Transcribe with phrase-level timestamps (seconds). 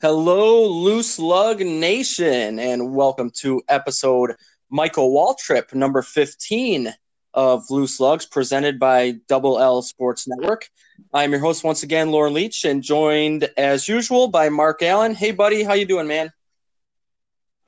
[0.00, 4.36] Hello, Loose Lug Nation, and welcome to episode
[4.70, 6.94] Michael Waltrip, number 15
[7.34, 10.68] of Loose Lugs, presented by Double L Sports Network.
[11.12, 15.16] I'm your host once again, Lauren Leach, and joined as usual by Mark Allen.
[15.16, 16.30] Hey, buddy, how you doing, man?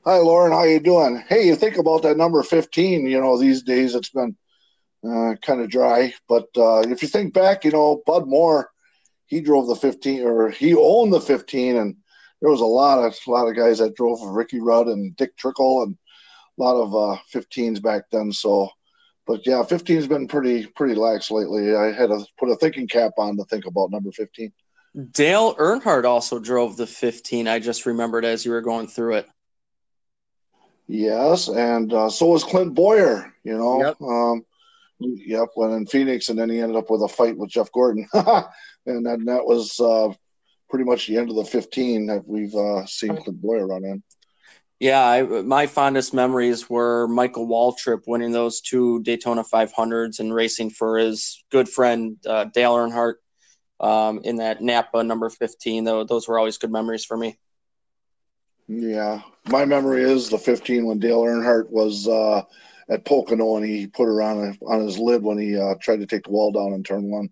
[0.04, 0.52] Hi, Lauren.
[0.52, 1.24] How you doing?
[1.28, 4.36] Hey, you think about that number 15, you know, these days it's been
[5.04, 6.14] uh, kind of dry.
[6.28, 8.70] But uh, if you think back, you know, Bud Moore,
[9.26, 11.96] he drove the 15, or he owned the 15, and–
[12.40, 15.36] there was a lot of a lot of guys that drove Ricky Rudd and Dick
[15.36, 15.96] Trickle and
[16.58, 18.32] a lot of uh, 15s back then.
[18.32, 18.70] So,
[19.26, 21.74] but yeah, 15's been pretty pretty lax lately.
[21.74, 24.52] I had to put a thinking cap on to think about number 15.
[25.12, 27.46] Dale Earnhardt also drove the 15.
[27.46, 29.28] I just remembered as you were going through it.
[30.88, 33.32] Yes, and uh, so was Clint Bowyer.
[33.44, 34.00] You know, yep.
[34.00, 34.44] Um,
[34.98, 38.08] yep, went in Phoenix, and then he ended up with a fight with Jeff Gordon,
[38.12, 40.12] and then that was uh,
[40.70, 44.02] pretty much the end of the 15 that we've uh, seen Clint Bowyer run in.
[44.78, 50.70] Yeah, I, my fondest memories were Michael Waltrip winning those two Daytona 500s and racing
[50.70, 53.16] for his good friend uh, Dale Earnhardt
[53.78, 55.84] um, in that Napa number 15.
[55.84, 57.36] Though those were always good memories for me.
[58.68, 62.42] Yeah, my memory is the 15 when Dale Earnhardt was uh,
[62.88, 66.00] at Pocono and he put her on a, on his lid when he uh, tried
[66.00, 67.28] to take the wall down in turn one.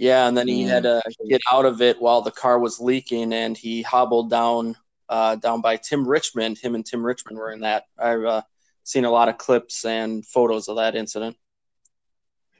[0.00, 1.02] Yeah, and then he had mm.
[1.02, 4.74] to get out of it while the car was leaking, and he hobbled down
[5.10, 6.56] uh, down by Tim Richmond.
[6.56, 7.84] Him and Tim Richmond were in that.
[7.98, 8.42] I've uh,
[8.82, 11.36] seen a lot of clips and photos of that incident.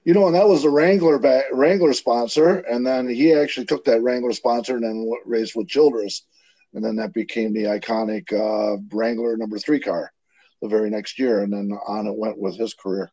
[0.04, 3.86] You know, and that was the Wrangler back, Wrangler sponsor, and then he actually took
[3.86, 6.26] that Wrangler sponsor and then raced with Childress,
[6.74, 10.12] and then that became the iconic uh, Wrangler number three car
[10.60, 13.10] the very next year, and then on it went with his career.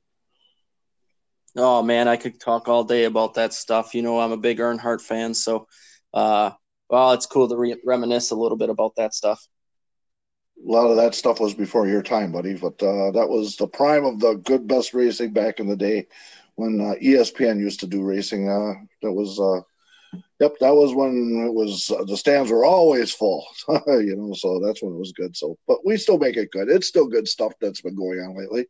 [1.58, 3.96] Oh man, I could talk all day about that stuff.
[3.96, 5.68] You know, I'm a big Earnhardt fan, so
[6.14, 6.52] uh,
[6.90, 9.46] well, it's cool to re- reminisce a little bit about that stuff.
[10.64, 13.68] A lot of that stuff was before your time, buddy, but uh, that was the
[13.68, 16.08] prime of the good best racing back in the day
[16.56, 18.50] when uh, ESPN used to do racing.
[18.50, 19.62] Uh, that was, uh,
[20.40, 23.48] yep, that was when it was uh, the stands were always full,
[23.88, 24.34] you know.
[24.34, 25.36] So that's when it was good.
[25.36, 26.70] So, but we still make it good.
[26.70, 28.68] It's still good stuff that's been going on lately.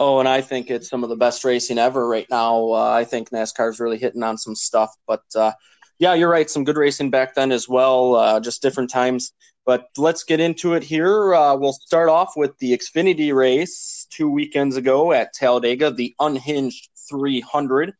[0.00, 2.70] Oh, and I think it's some of the best racing ever right now.
[2.70, 4.94] Uh, I think NASCAR is really hitting on some stuff.
[5.08, 5.50] But uh,
[5.98, 6.48] yeah, you're right.
[6.48, 9.32] Some good racing back then as well, uh, just different times.
[9.66, 11.34] But let's get into it here.
[11.34, 16.90] Uh, we'll start off with the Xfinity race two weekends ago at Talladega, the Unhinged
[17.10, 17.92] 300.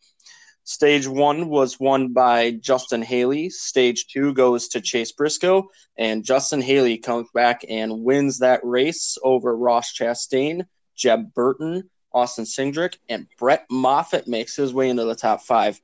[0.62, 3.50] Stage one was won by Justin Haley.
[3.50, 9.18] Stage two goes to Chase Briscoe, and Justin Haley comes back and wins that race
[9.24, 10.62] over Ross Chastain
[10.98, 15.80] Jeb Burton, Austin Cindric, and Brett Moffitt makes his way into the top five.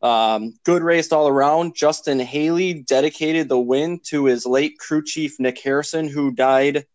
[0.00, 1.74] Um, good race all around.
[1.74, 6.86] Justin Haley dedicated the win to his late crew chief, Nick Harrison, who died,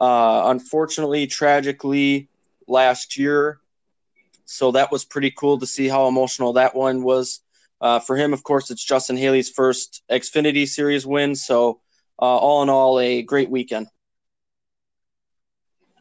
[0.00, 2.28] uh, unfortunately, tragically
[2.68, 3.60] last year.
[4.44, 7.40] So that was pretty cool to see how emotional that one was.
[7.80, 11.34] Uh, for him, of course, it's Justin Haley's first Xfinity Series win.
[11.34, 11.80] So,
[12.20, 13.88] uh, all in all, a great weekend.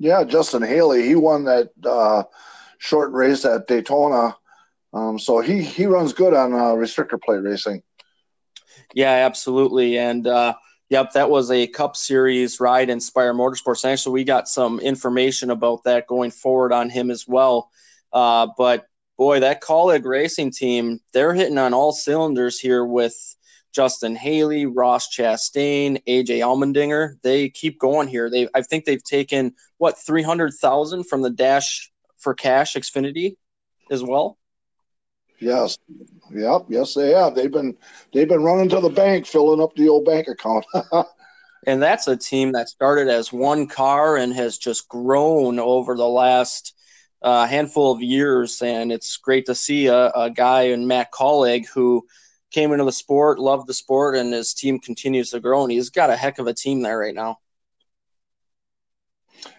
[0.04, 2.24] Yeah, Justin Haley, he won that uh,
[2.78, 4.36] short race at Daytona.
[4.92, 7.84] Um, so he he runs good on uh, restrictor plate racing.
[8.94, 9.98] Yeah, absolutely.
[9.98, 10.56] And uh,
[10.90, 13.90] yep, that was a Cup Series ride in Spire Motorsports.
[13.90, 17.72] Actually, we got some information about that going forward on him as well.
[18.12, 18.86] Uh, but
[19.18, 23.33] boy, that Kaulig racing team, they're hitting on all cylinders here with
[23.74, 27.16] Justin Haley, Ross Chastain, AJ Allmendinger.
[27.24, 28.30] They keep going here.
[28.30, 33.36] They I think they've taken what three hundred thousand from the Dash for Cash Xfinity
[33.92, 34.38] as well.
[35.40, 35.78] Yes.
[36.32, 36.66] Yep.
[36.70, 37.36] Yes, they have.
[37.36, 37.78] They've been
[38.14, 40.66] they've been running to the bank, filling up the old bank account.
[41.68, 46.08] and that's a team that started as one car and has just grown over the
[46.08, 46.74] last
[47.22, 48.62] uh, handful of years.
[48.62, 52.06] And it's great to see a, a guy in Matt Kaulig who
[52.54, 55.64] came into the sport, loved the sport, and his team continues to grow.
[55.64, 57.40] And he's got a heck of a team there right now.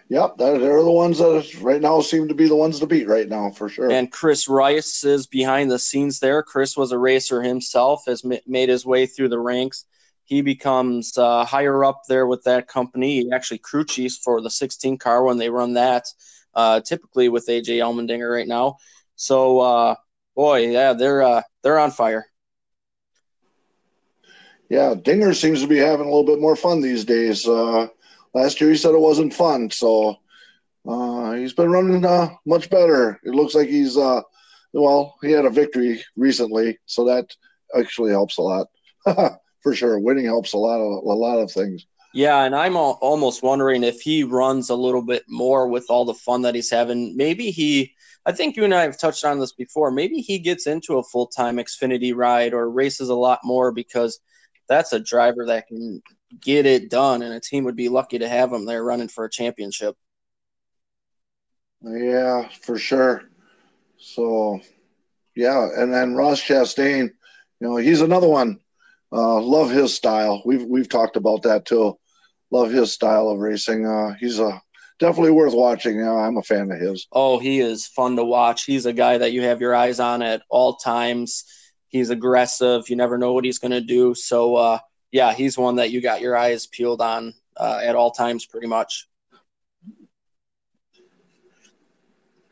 [0.08, 3.29] Yep, they're the ones that right now seem to be the ones to beat right
[3.29, 3.91] now for sure.
[3.91, 6.43] And Chris Rice is behind the scenes there.
[6.43, 9.87] Chris was a racer himself, has made his way through the ranks.
[10.25, 13.23] He becomes uh, higher up there with that company.
[13.23, 16.06] He actually crew chiefs for the 16 car when they run that,
[16.55, 18.76] uh, typically with AJ Allmendinger right now.
[19.17, 19.94] So, uh,
[20.37, 22.26] boy, yeah, they're uh, they're on fire
[24.75, 27.47] yeah, Dinger seems to be having a little bit more fun these days.
[27.47, 27.87] Uh,
[28.35, 30.17] last year he said it wasn't fun, so
[30.88, 33.21] uh, he's been running uh, much better.
[33.23, 34.23] It looks like he's uh,
[34.73, 37.31] well, he had a victory recently, so that
[37.79, 38.67] actually helps a lot
[39.62, 40.00] for sure.
[40.00, 41.87] Winning helps a lot of a lot of things.
[42.12, 46.15] Yeah, and I'm almost wondering if he runs a little bit more with all the
[46.15, 47.17] fun that he's having.
[47.17, 47.93] Maybe he,
[48.26, 49.93] I think you and I have touched on this before.
[49.93, 54.19] Maybe he gets into a full time Xfinity ride or races a lot more because
[54.69, 56.02] that's a driver that can
[56.40, 59.25] get it done, and a team would be lucky to have him there running for
[59.25, 59.96] a championship.
[61.82, 63.25] Yeah, for sure.
[63.99, 64.61] So,
[65.37, 67.11] yeah, and then Ross Chastain,
[67.61, 68.61] you know, he's another one.
[69.12, 70.43] Uh, love his style.
[70.44, 71.99] We've we've talked about that too
[72.55, 73.87] love his style of racing.
[73.87, 74.62] Uh, he's a
[75.00, 75.96] definitely worth watching.
[75.96, 77.06] You know, I'm a fan of his.
[77.12, 78.64] Oh, he is fun to watch.
[78.64, 81.44] He's a guy that you have your eyes on at all times.
[81.94, 82.91] He's aggressive.
[82.91, 84.17] You never know what he's going to do.
[84.17, 84.79] So, uh,
[85.12, 88.67] yeah, he's one that you got your eyes peeled on uh, at all times, pretty
[88.67, 89.06] much.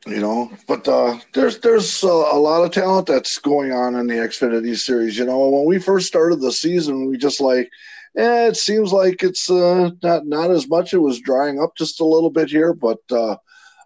[0.07, 4.15] You know, but uh, there's there's a lot of talent that's going on in the
[4.15, 5.19] Xfinity series.
[5.19, 7.69] You know, when we first started the season, we just like
[8.15, 10.95] yeah, it seems like it's uh, not not as much.
[10.95, 13.35] It was drying up just a little bit here, but uh,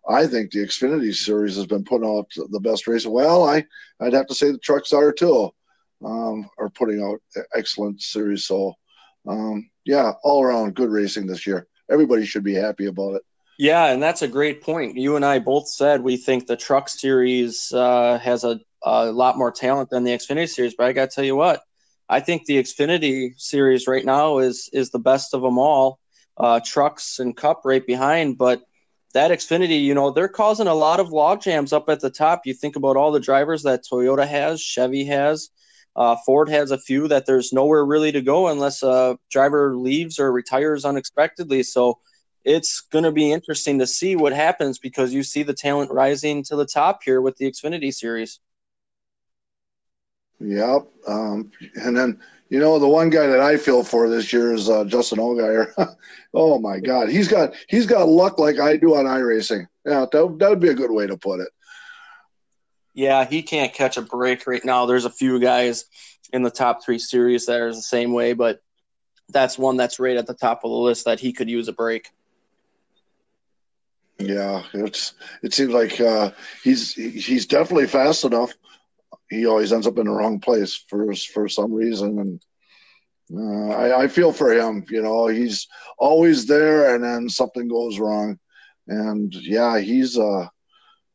[0.08, 3.06] I think the Xfinity Series has been putting out the best race.
[3.06, 3.64] Well, I
[4.00, 5.50] I'd have to say the trucks are too,
[6.05, 7.20] um, are putting out
[7.55, 8.44] excellent series.
[8.44, 8.75] So,
[9.26, 11.67] um, yeah, all around good racing this year.
[11.91, 13.23] Everybody should be happy about it.
[13.58, 14.97] Yeah, and that's a great point.
[14.97, 19.38] You and I both said we think the Truck Series uh, has a, a lot
[19.38, 21.62] more talent than the Xfinity Series, but I got to tell you what,
[22.09, 25.99] I think the Xfinity series right now is is the best of them all.
[26.37, 28.61] Uh, trucks and Cup right behind, but
[29.16, 32.42] that Xfinity, you know, they're causing a lot of log jams up at the top.
[32.44, 35.48] You think about all the drivers that Toyota has, Chevy has,
[35.96, 40.18] uh, Ford has a few that there's nowhere really to go unless a driver leaves
[40.18, 41.62] or retires unexpectedly.
[41.62, 41.98] So
[42.44, 46.44] it's going to be interesting to see what happens because you see the talent rising
[46.44, 48.38] to the top here with the Xfinity series.
[50.40, 50.88] Yep.
[51.08, 54.69] Um, and then you know the one guy that I feel for this year is
[54.69, 55.72] uh, Justin Allgaier.
[56.34, 59.66] oh my God, he's got he's got luck like I do on iRacing.
[59.84, 61.48] Yeah, that that would be a good way to put it.
[62.94, 64.87] Yeah, he can't catch a break right now.
[64.87, 65.84] There's a few guys
[66.32, 68.60] in the top three series that are the same way, but
[69.28, 71.72] that's one that's right at the top of the list that he could use a
[71.72, 72.10] break.
[74.19, 76.31] Yeah, it's it seems like uh,
[76.62, 78.54] he's he's definitely fast enough
[79.28, 82.43] he always ends up in the wrong place for for some reason, and
[83.34, 84.84] uh, I, I, feel for him.
[84.88, 85.67] You know, he's
[85.99, 88.38] always there, and then something goes wrong,
[88.88, 90.19] and yeah, he's.
[90.19, 90.49] Uh,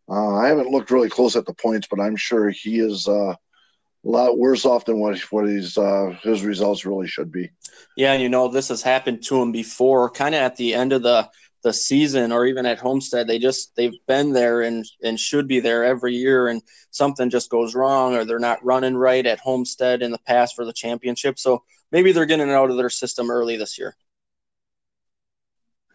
[0.10, 3.34] uh, I haven't looked really close at the points, but I'm sure he is uh,
[3.34, 7.50] a lot worse off than what what he's uh, his results really should be.
[7.96, 10.92] Yeah, and you know this has happened to him before, kind of at the end
[10.92, 11.30] of the
[11.64, 13.28] the season or even at Homestead.
[13.28, 16.62] They just they've been there and and should be there every year, and
[16.92, 20.66] something just goes wrong or they're not running right at Homestead in the past for
[20.66, 21.40] the championship.
[21.40, 23.96] So maybe they're getting out of their system early this year.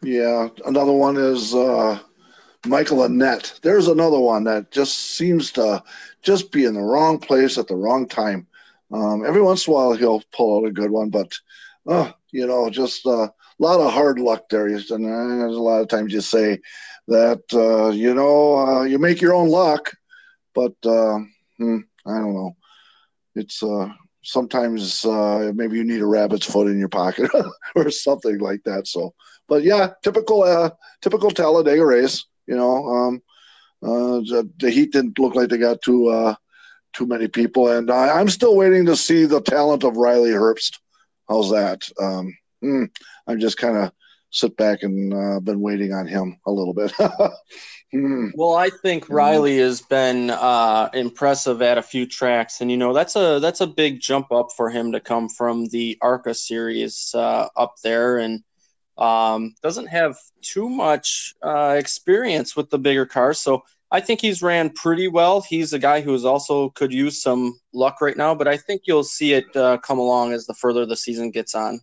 [0.03, 1.99] Yeah, another one is uh,
[2.67, 3.61] Michael Annett.
[3.61, 5.83] There's another one that just seems to
[6.23, 8.47] just be in the wrong place at the wrong time.
[8.93, 11.33] Um, every once in a while he'll pull out a good one, but
[11.89, 14.67] uh, you know, just uh, lot of hard luck there.
[14.67, 16.61] And there's a lot of times you say
[17.09, 19.93] that uh, you know uh, you make your own luck,
[20.55, 21.19] but uh,
[21.59, 22.57] hmm, I don't know.
[23.35, 23.89] It's uh,
[24.23, 27.31] sometimes uh, maybe you need a rabbit's foot in your pocket
[27.77, 28.87] or something like that.
[28.87, 29.15] So,
[29.49, 30.71] but yeah, typical uh,
[31.03, 32.25] typical Talladega race.
[32.47, 33.23] You know, um,
[33.83, 36.37] the, the, heat didn't look like they got too
[36.93, 40.79] too many people, and I, am still waiting to see the talent of Riley Herbst.
[41.29, 41.89] How's that?
[42.01, 42.85] Um, hmm,
[43.27, 43.93] I'm just kind of
[44.31, 46.93] sit back and uh, been waiting on him a little bit.
[47.93, 48.29] hmm.
[48.35, 52.93] Well, I think Riley has been uh, impressive at a few tracks, and you know
[52.93, 57.13] that's a that's a big jump up for him to come from the ARCA series
[57.15, 58.43] uh, up there, and
[58.99, 63.41] um, doesn't have too much uh, experience with the bigger cars.
[63.41, 65.41] So I think he's ran pretty well.
[65.41, 68.83] He's a guy who is also could use some luck right now, but I think
[68.85, 71.81] you'll see it uh, come along as the further the season gets on.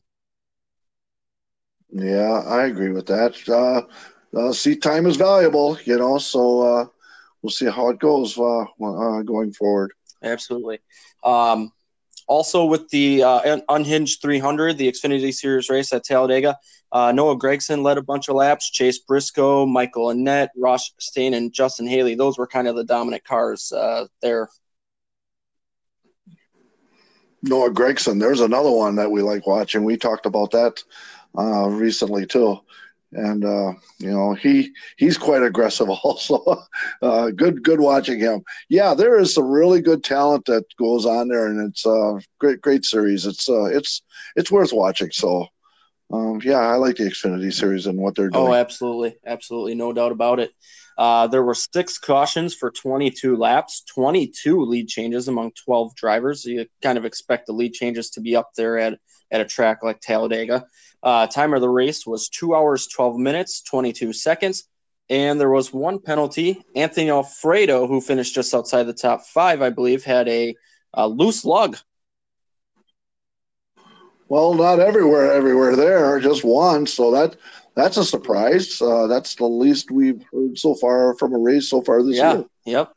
[1.94, 3.38] Yeah, I agree with that.
[3.48, 3.84] Uh,
[4.38, 6.86] uh, seat time is valuable, you know, so uh,
[7.42, 9.94] we'll see how it goes uh, uh, going forward.
[10.24, 10.80] Absolutely.
[11.24, 11.72] Um,
[12.28, 16.58] also, with the uh, Unhinged 300, the Xfinity Series race at Talladega,
[16.94, 18.72] Noah Gragson led a bunch of laps.
[18.72, 22.16] Chase Briscoe, Michael Annett, Ross Chastain, and Justin Haley.
[22.16, 24.50] Those were kind of the dominant cars uh, there.
[27.44, 29.84] Noah Gragson, there's another one that we like watching.
[29.84, 30.82] We talked about that
[31.38, 32.60] uh, recently too.
[33.12, 36.66] and uh, you know he he's quite aggressive also.
[37.02, 38.44] uh, good good watching him.
[38.70, 42.20] Yeah, there is some really good talent that goes on there, and it's a uh,
[42.40, 43.26] great great series.
[43.26, 44.02] It's uh, it's
[44.36, 45.12] it's worth watching.
[45.12, 45.48] So
[46.12, 48.48] um, yeah, I like the Xfinity series and what they're doing.
[48.48, 50.52] Oh, absolutely, absolutely, no doubt about it.
[50.96, 56.46] Uh, there were six cautions for 22 laps, 22 lead changes among 12 drivers.
[56.46, 59.00] You kind of expect the lead changes to be up there at,
[59.34, 60.66] at a track like Talladega.
[61.02, 64.66] Uh, time of the race was two hours, 12 minutes, 22 seconds.
[65.10, 66.64] And there was one penalty.
[66.76, 70.56] Anthony Alfredo, who finished just outside the top five, I believe, had a,
[70.94, 71.78] a loose lug.
[74.30, 76.88] Well, not everywhere, everywhere there, just one.
[76.88, 77.36] So that
[77.76, 78.82] that's a surprise.
[78.82, 82.34] Uh, that's the least we've heard so far from a race so far this yeah,
[82.34, 82.46] year.
[82.66, 82.94] Yep.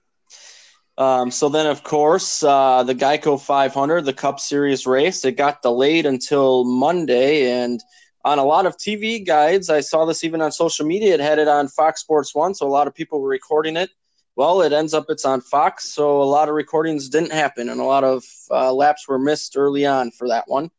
[0.99, 5.61] Um, so then, of course, uh, the Geico 500, the Cup Series race, it got
[5.61, 7.51] delayed until Monday.
[7.51, 7.81] And
[8.25, 11.39] on a lot of TV guides, I saw this even on social media, it had
[11.39, 12.55] it on Fox Sports One.
[12.55, 13.91] So a lot of people were recording it.
[14.37, 15.93] Well, it ends up it's on Fox.
[15.93, 19.57] So a lot of recordings didn't happen, and a lot of uh, laps were missed
[19.57, 20.71] early on for that one,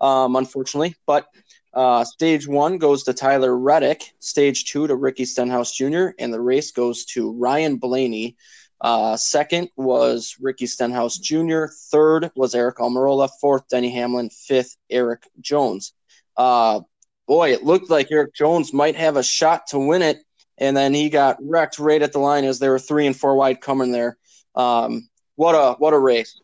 [0.00, 0.96] um, unfortunately.
[1.06, 1.26] But
[1.72, 6.40] uh, stage one goes to Tyler Reddick, stage two to Ricky Stenhouse Jr., and the
[6.40, 8.36] race goes to Ryan Blaney
[8.80, 11.66] uh, second was Ricky Stenhouse Jr.
[11.90, 13.30] Third was Aric Almirola.
[13.40, 14.30] Fourth, Denny Hamlin.
[14.30, 15.94] Fifth, Erik Jones.
[16.36, 16.80] Uh,
[17.26, 20.18] boy, it looked like Erik Jones might have a shot to win it,
[20.58, 23.34] and then he got wrecked right at the line as there were three and four
[23.34, 24.18] wide coming there.
[24.54, 26.40] Um, what a what a race!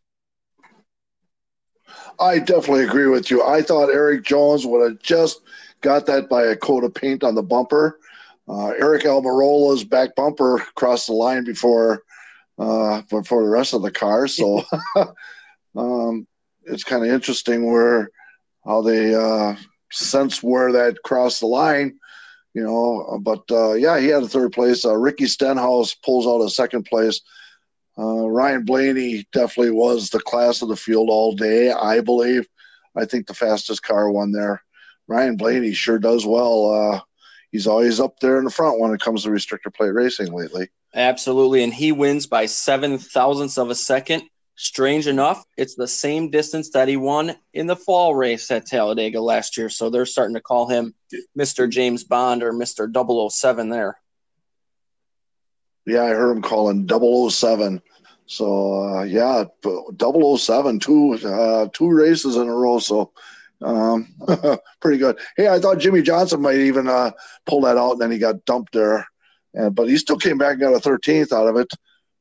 [2.19, 3.43] I definitely agree with you.
[3.43, 5.41] I thought Erik Jones would have just
[5.83, 7.99] got that by a coat of paint on the bumper.
[8.49, 12.03] Uh, Aric Almirola's back bumper crossed the line before
[12.63, 14.29] uh, for, for the rest of the car.
[14.29, 14.63] So
[15.77, 16.27] um,
[16.63, 18.11] it's kind of interesting where
[18.65, 19.57] how they uh,
[19.91, 21.99] sense where that crossed the line,
[22.55, 23.19] you know.
[23.21, 24.85] But uh, yeah, he had a third place.
[24.85, 27.21] Uh, Ricky Stenhouse pulls out a second place.
[27.99, 32.47] Uh, Ryan Blaney definitely was the class of the field all day, I believe.
[32.97, 34.63] I think the fastest car won there.
[35.09, 36.71] Ryan Blaney sure does well.
[36.71, 37.01] Uh,
[37.51, 40.71] he's always up there in the front when it comes to restrictor plate racing lately.
[40.95, 41.63] Absolutely.
[41.63, 44.25] And he wins by seven thousandths of a second.
[44.55, 49.21] Strange enough, it's the same distance that he won in the fall race at Talladega
[49.21, 49.71] last year.
[49.71, 50.95] So they're starting to call him
[51.37, 51.69] Mr.
[51.69, 52.87] James Bond or Mr.
[53.31, 53.99] 007 there.
[55.87, 57.81] Yeah, I heard him calling 007.
[58.27, 59.45] So uh, yeah,
[59.99, 62.79] 007, two uh, two races in a row.
[62.79, 63.13] So
[63.63, 64.15] um,
[64.81, 65.19] pretty good.
[65.37, 67.13] Hey, I thought Jimmie Johnson might even uh,
[67.47, 69.07] pull that out, and then he got dumped there
[69.55, 71.71] and, but he still came back and got a 13th out of it.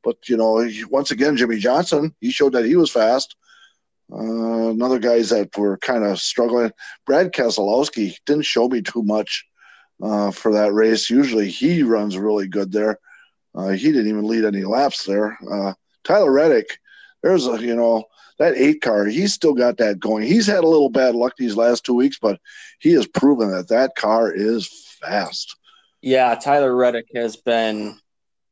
[0.04, 3.36] But, you know, once again, Jimmie Johnson, he showed that he was fast.
[4.12, 6.72] Uh, another guys that were kind of struggling.
[7.06, 9.46] Brad Keselowski didn't show me too much
[10.02, 11.08] uh, for that race.
[11.08, 12.98] Usually he runs really good there.
[13.54, 15.38] Uh, he didn't even lead any laps there.
[15.50, 15.72] Uh,
[16.04, 16.78] Tyler Reddick,
[17.22, 18.04] there's a, you know,
[18.38, 20.26] that eight car, he's still got that going.
[20.26, 22.40] He's had a little bad luck these last two weeks, but
[22.80, 24.68] he has proven that that car is
[25.00, 25.54] fast.
[26.02, 27.96] Yeah, Tyler Reddick has been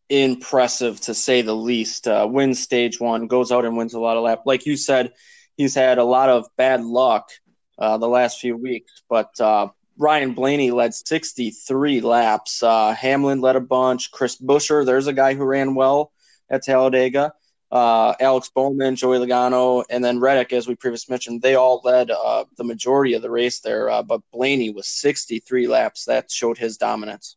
[0.09, 2.07] impressive to say the least.
[2.07, 4.43] Uh, wins stage one, goes out and wins a lot of laps.
[4.47, 5.13] Like you said,
[5.57, 7.29] he's had a lot of bad luck
[7.77, 9.67] uh, the last few weeks, but uh,
[9.99, 12.63] Ryan Blaney led 63 laps.
[12.63, 14.13] Uh, Hamlin led a bunch.
[14.13, 16.13] Chris Buescher, there's a guy who ran well
[16.49, 17.33] at Talladega.
[17.73, 22.13] Uh, Alex Bowman, Joey Logano, and then Reddick, as we previously mentioned, they all led
[22.13, 23.91] uh, the majority of the race there.
[24.05, 26.05] but Blaney was 63 laps.
[26.05, 27.37] That showed his dominance.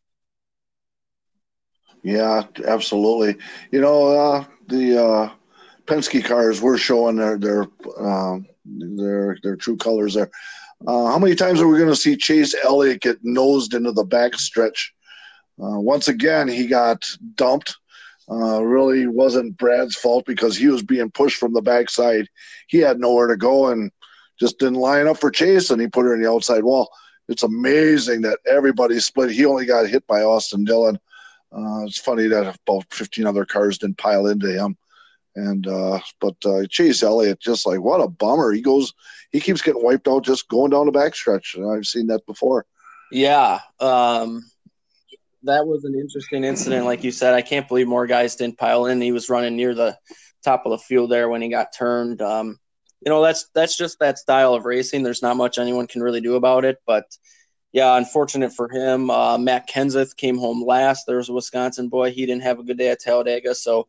[2.03, 3.41] Yeah, absolutely.
[3.72, 5.29] You know, uh, the uh,
[5.86, 7.67] Penske cars were showing their their
[7.98, 10.29] um, their their true colors there.
[10.86, 14.03] Uh, how many times are we going to see Chase Elliott get nosed into the
[14.03, 14.93] back stretch?
[15.62, 17.05] Uh, once again, he got
[17.36, 17.75] dumped.
[18.29, 22.27] Uh, really wasn't Brad's fault because he was being pushed from the backside.
[22.67, 23.91] He had nowhere to go and
[24.39, 26.89] just didn't line up for Chase, and he put her in the outside wall.
[27.29, 29.31] It's amazing that everybody split.
[29.31, 31.00] He only got hit by Austin Dillon.
[31.55, 34.77] Uh, it's funny that about 15 other cars didn't pile into him.
[35.36, 38.51] And uh, but uh, Chase Elliott, just like what a bummer.
[38.51, 38.93] He goes,
[39.31, 41.57] he keeps getting wiped out just going down the backstretch.
[41.75, 42.65] I've seen that before.
[43.12, 44.43] Yeah, um,
[45.43, 46.86] that was an interesting incident.
[46.86, 49.01] Like you said, I can't believe more guys didn't pile in.
[49.01, 49.98] He was running near the
[50.43, 52.22] top of the field there when he got turned.
[52.22, 52.60] Um,
[53.05, 55.03] you know, that's that's just that style of racing.
[55.03, 57.05] There's not much anyone can really do about it, but
[57.74, 59.10] yeah, unfortunate for him.
[59.10, 61.06] Uh, Matt Kenseth came home last.
[61.08, 62.12] There's a Wisconsin boy.
[62.12, 63.56] He didn't have a good day at Talladega.
[63.56, 63.88] So,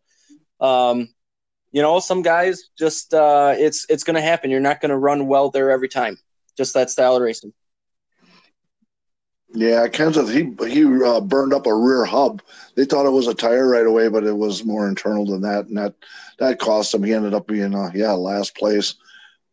[0.59, 1.11] um,
[1.71, 4.50] you know, some guys just uh, it's it's going to happen.
[4.50, 6.19] You're not going to run well there every time.
[6.57, 7.53] Just that style of racing.
[9.53, 12.43] Yeah, Kenseth, he he uh, burned up a rear hub.
[12.76, 15.67] They thought it was a tire right away, but it was more internal than that,
[15.67, 15.95] and that
[16.38, 17.03] that cost him.
[17.03, 18.95] He ended up being uh, yeah last place.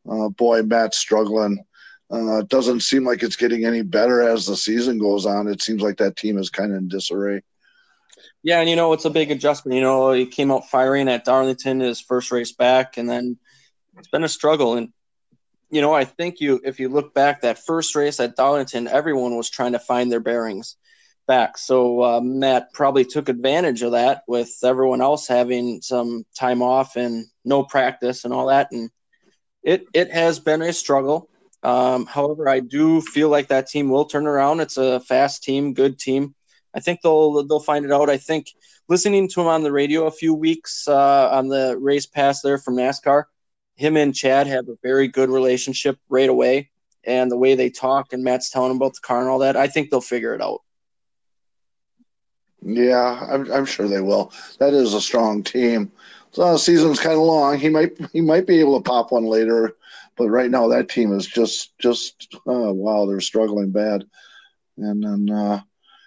[0.10, 1.66] Uh, boy, Matt's struggling.
[2.12, 5.48] Uh, it doesn't seem like it's getting any better as the season goes on.
[5.48, 7.42] It seems like that team is kind of in disarray.
[8.44, 9.76] Yeah, and you know it's a big adjustment.
[9.76, 13.38] You know, he came out firing at Darlington his first race back, and then
[13.98, 14.76] it's been a struggle.
[14.76, 14.92] And
[15.70, 19.38] you know, I think you if you look back that first race at Darlington, everyone
[19.38, 20.76] was trying to find their bearings
[21.28, 21.58] back.
[21.58, 26.96] So uh, Matt probably took advantage of that with everyone else having some time off
[26.96, 28.90] and no practice and all that, and
[29.64, 31.30] it it has been a struggle.
[31.64, 34.62] Um, however, I do feel like that team will turn around.
[34.62, 36.34] It's a fast team, good team.
[36.74, 38.10] I think they'll they'll find it out.
[38.10, 38.48] I think
[38.88, 42.58] listening to him on the radio a few weeks uh, on the race pass there
[42.58, 43.26] from NASCAR,
[43.76, 46.70] him and Chad have a very good relationship right away,
[47.04, 49.56] and the way they talk and Matt's telling him about the car and all that,
[49.56, 50.62] I think they'll figure it out.
[52.64, 54.32] Yeah, I'm, I'm sure they will.
[54.60, 55.92] That is a strong team.
[56.32, 57.60] So the season's kind of long.
[57.60, 59.76] He might he might be able to pop one later,
[60.22, 64.06] but right now that team is just just uh, wow, they're struggling bad.
[64.78, 65.62] And then uh,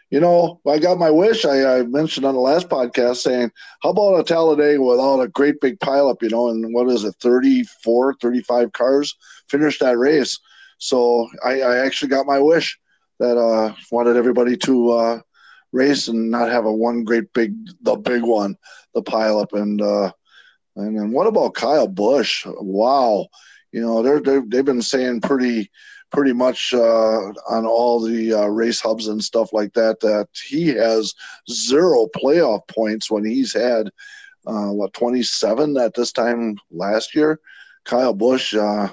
[0.09, 1.45] you know, I got my wish.
[1.45, 3.51] I, I, mentioned on the last podcast saying,
[3.83, 7.17] how about a Talladega without a great big pileup, you know, and what is it,
[7.21, 9.17] 34, 35 cars
[9.49, 10.39] finish that race.
[10.79, 12.79] So I, I actually got my wish
[13.19, 15.21] that uh, wanted everybody to uh,
[15.73, 18.57] race and not have a one great big, the big one,
[18.95, 19.61] the pileup.
[19.61, 20.13] And, uh,
[20.77, 22.47] and then what about Kyle Busch?
[22.47, 23.27] Wow.
[23.75, 25.71] You know, they're, they're, they've been saying pretty–
[26.15, 30.69] pretty much uh, on all the uh, race hubs and stuff like that that he
[30.69, 31.13] has
[31.51, 33.89] zero playoff points when he's had
[34.47, 37.41] uh, what 27 at this time last year.
[37.85, 38.89] Kyle Busch, uh,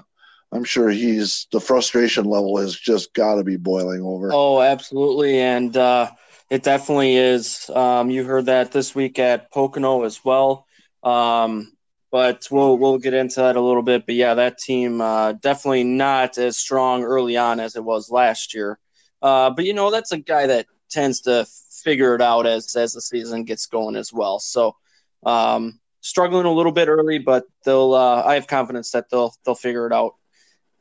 [0.52, 4.32] I'm sure he's the frustration level has just got to be boiling over.
[4.34, 6.10] Oh, absolutely, and uh,
[6.50, 7.70] it definitely is.
[7.70, 10.66] Um, you heard that this week at Pocono as well.
[11.04, 11.72] Um,
[12.12, 14.06] but we'll we'll get into that a little bit.
[14.06, 18.53] But yeah, that team uh, definitely not as strong early on as it was last
[18.53, 18.77] year.
[19.22, 21.47] Uh, but you know, that's a guy that tends to
[21.84, 24.39] figure it out as as the season gets going as well.
[24.39, 24.76] So
[25.24, 27.93] um, struggling a little bit early, but they'll.
[27.93, 30.15] Uh, I have confidence that they'll they'll figure it out.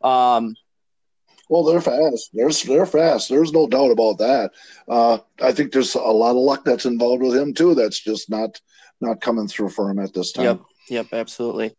[0.02, 0.56] Um,
[1.48, 2.30] well, they're fast.
[2.32, 3.28] They're they're fast.
[3.28, 4.50] There's no doubt about that.
[4.88, 7.74] Uh, I think there's a lot of luck that's involved with him too.
[7.74, 8.60] That's just not
[9.00, 10.44] not coming through for him at this time.
[10.44, 10.60] Yep.
[10.90, 11.76] Yep, absolutely.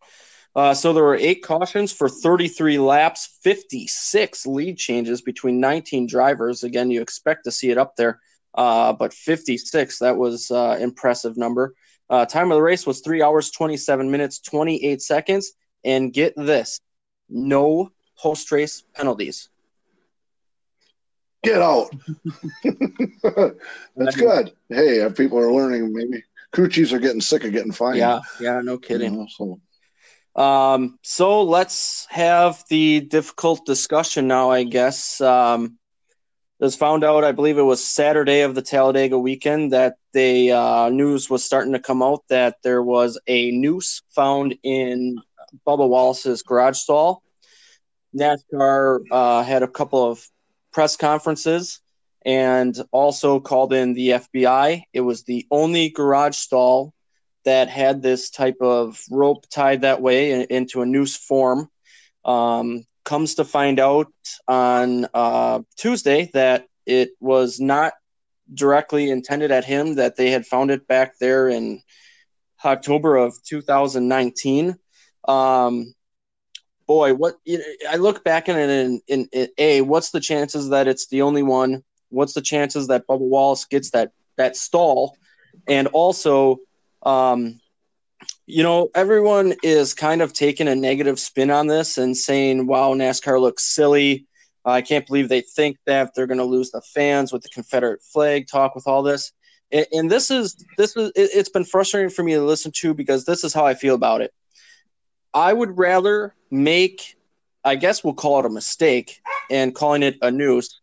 [0.56, 6.64] Uh, so there were eight cautions for 33 laps, 56 lead changes between 19 drivers.
[6.64, 8.20] Again, you expect to see it up there,
[8.56, 11.74] uh, but 56, that was uh, impressive number.
[12.10, 15.54] Uh, time of the race was three hours, 27 minutes, 28 seconds.
[15.84, 16.80] And get this
[17.30, 19.50] no post race penalties.
[21.44, 21.90] Get out.
[23.96, 24.52] That's good.
[24.70, 27.98] Hey, people are learning, maybe crew chiefs are getting sick of getting fined.
[27.98, 29.14] Yeah, yeah, no kidding.
[29.14, 29.62] You know, so.
[30.42, 34.50] Um, so let's have the difficult discussion now.
[34.50, 35.78] I guess um,
[36.60, 37.24] it was found out.
[37.24, 41.74] I believe it was Saturday of the Talladega weekend that the uh, news was starting
[41.74, 45.18] to come out that there was a noose found in
[45.68, 47.24] Bubba Wallace's garage stall.
[48.16, 50.26] NASCAR uh, had a couple of
[50.72, 51.81] press conferences
[52.26, 54.84] and also called in the FBI.
[54.94, 56.94] It was the only garage stall
[57.46, 61.70] that had this type of rope tied that way into a noose form.
[62.24, 64.14] Um, comes to find out
[64.48, 67.94] on uh, Tuesday that it was not
[68.54, 71.82] directly intended at him, that they had found it back there in
[72.64, 74.76] October of 2019.
[75.28, 75.94] Um,
[76.86, 77.36] boy, what
[77.90, 81.44] I look back in it in, in, a what's the chances that it's the only
[81.44, 85.18] one what's the chances that Bubba Wallace gets that that stall?
[85.68, 86.58] And also,
[87.04, 87.60] um,
[88.46, 92.94] you know, everyone is kind of taking a negative spin on this and saying, "Wow,
[92.94, 94.28] NASCAR looks silly."
[94.64, 98.02] I can't believe they think that they're going to lose the fans with the Confederate
[98.04, 99.32] flag talk with all this.
[99.72, 103.24] And, this is this is it, it's been frustrating for me to listen to because
[103.24, 104.34] this is how I feel about it.
[105.34, 107.16] I would rather make,
[107.64, 110.81] I guess we'll call it a mistake, and calling it a noose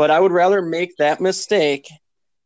[0.00, 1.86] but I would rather make that mistake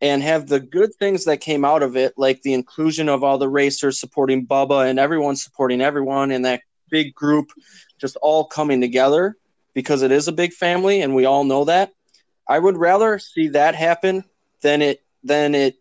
[0.01, 3.39] and have the good things that came out of it, like the inclusion of all
[3.39, 7.53] the racers supporting Bubba and everyone supporting everyone, and that big group
[8.01, 9.37] just all coming together
[9.73, 11.93] because it is a big family, and we all know that.
[12.49, 14.25] I would rather see that happen
[14.63, 15.77] than it than it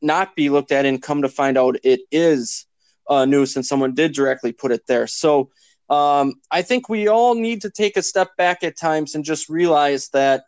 [0.00, 2.64] not be looked at and come to find out it is
[3.10, 5.06] a noose and someone did directly put it there.
[5.06, 5.50] So
[5.90, 9.50] um, I think we all need to take a step back at times and just
[9.50, 10.44] realize that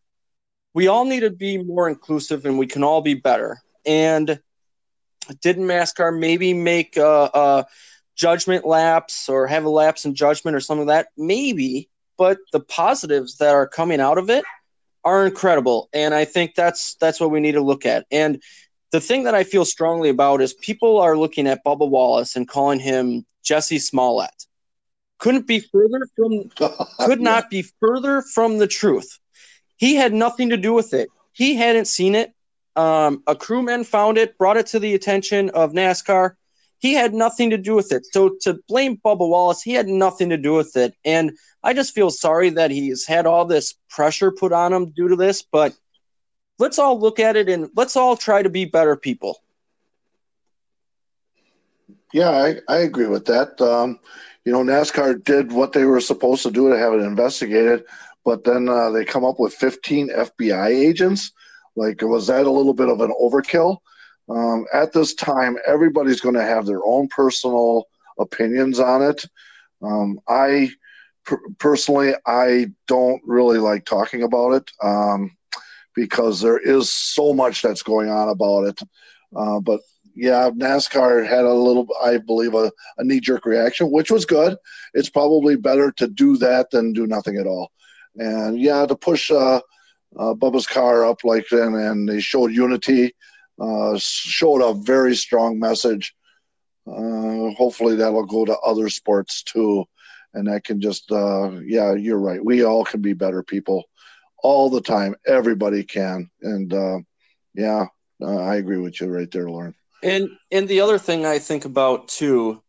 [0.75, 3.59] we all need to be more inclusive and we can all be better.
[3.85, 4.41] And
[5.41, 7.67] didn't NASCAR maybe make a, a
[8.17, 11.09] judgment lapse or have a lapse in judgment or something like that?
[11.17, 14.45] Maybe, but the positives that are coming out of it
[15.05, 15.89] are incredible.
[15.93, 18.07] And I think that's that's what we need to look at.
[18.11, 18.43] And
[18.93, 22.47] the thing that I feel strongly about is people are looking at Bubba Wallace and
[22.47, 24.47] calling him Jesse Smollett.
[25.19, 26.51] Couldn't be further from
[27.01, 29.19] could not be further from the truth.
[29.77, 31.09] He had nothing to do with it.
[31.33, 32.33] He hadn't seen it.
[32.77, 36.35] Um, a crewman found it, brought it to the attention of NASCAR.
[36.79, 38.07] He had nothing to do with it.
[38.11, 40.95] So to blame Bubba Wallace, he had nothing to do with it.
[41.05, 41.33] And
[41.63, 45.17] I just feel sorry that he's had all this pressure put on him due to
[45.17, 45.43] this.
[45.43, 45.75] But
[46.59, 49.41] let's all look at it and let's all try to be better people.
[52.13, 53.61] Yeah, I, I agree with that.
[53.61, 54.01] Um,
[54.45, 57.85] you know, NASCAR did what they were supposed to do to have it investigated
[58.25, 61.33] but then uh, they come up with 15 FBI agents.
[61.75, 63.79] Like, was that a little bit of an overkill?
[64.29, 67.87] Um, at this time, everybody's going to have their own personal
[68.19, 69.25] opinions on it.
[69.83, 70.71] Um, I
[71.25, 75.37] per- personally, I don't really like talking about it um,
[75.95, 78.81] because there is so much that's going on about it.
[79.35, 79.81] Uh, but
[80.15, 84.57] yeah, NASCAR had a little, I believe, a, a knee jerk reaction, which was good.
[84.95, 87.73] It's probably better to do that than do nothing at all.
[88.17, 89.61] And yeah, to push uh,
[90.19, 93.15] uh, Bubba's car up like then, and they showed unity,
[93.61, 96.15] uh, showed a very strong message.
[96.87, 99.85] Uh, hopefully, that'll go to other sports too,
[100.35, 102.45] and that can just, uh, yeah, you're right.
[102.45, 103.85] We all can be better people
[104.43, 105.15] all the time.
[105.27, 106.99] Everybody can, and uh,
[107.55, 107.87] yeah,
[108.25, 109.75] I agree with you right there, Lauren.
[110.03, 112.61] And and the other thing I think about too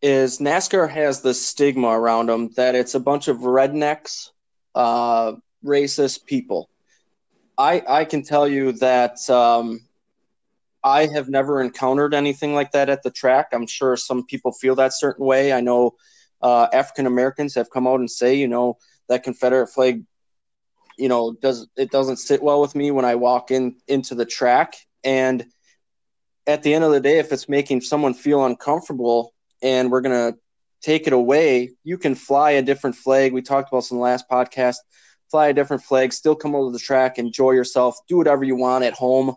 [0.00, 4.30] is NASCAR has the stigma around them that it's a bunch of rednecks
[4.76, 5.32] uh,
[5.64, 6.70] racist people.
[7.58, 9.80] I I can tell you that um,
[10.84, 13.48] I have never encountered anything like that at the track.
[13.52, 15.52] I'm sure some people feel that certain way.
[15.52, 15.94] I know
[16.42, 18.76] uh, African Americans have come out and say, you know,
[19.08, 20.04] that Confederate flag,
[20.98, 24.26] you know, does it doesn't sit well with me when I walk in into the
[24.26, 24.74] track.
[25.02, 25.46] And
[26.46, 30.34] at the end of the day, if it's making someone feel uncomfortable, and we're gonna
[30.86, 33.32] take it away, you can fly a different flag.
[33.32, 34.76] We talked about this in the last podcast.
[35.32, 38.84] Fly a different flag, still come over the track, enjoy yourself, do whatever you want
[38.84, 39.34] at home,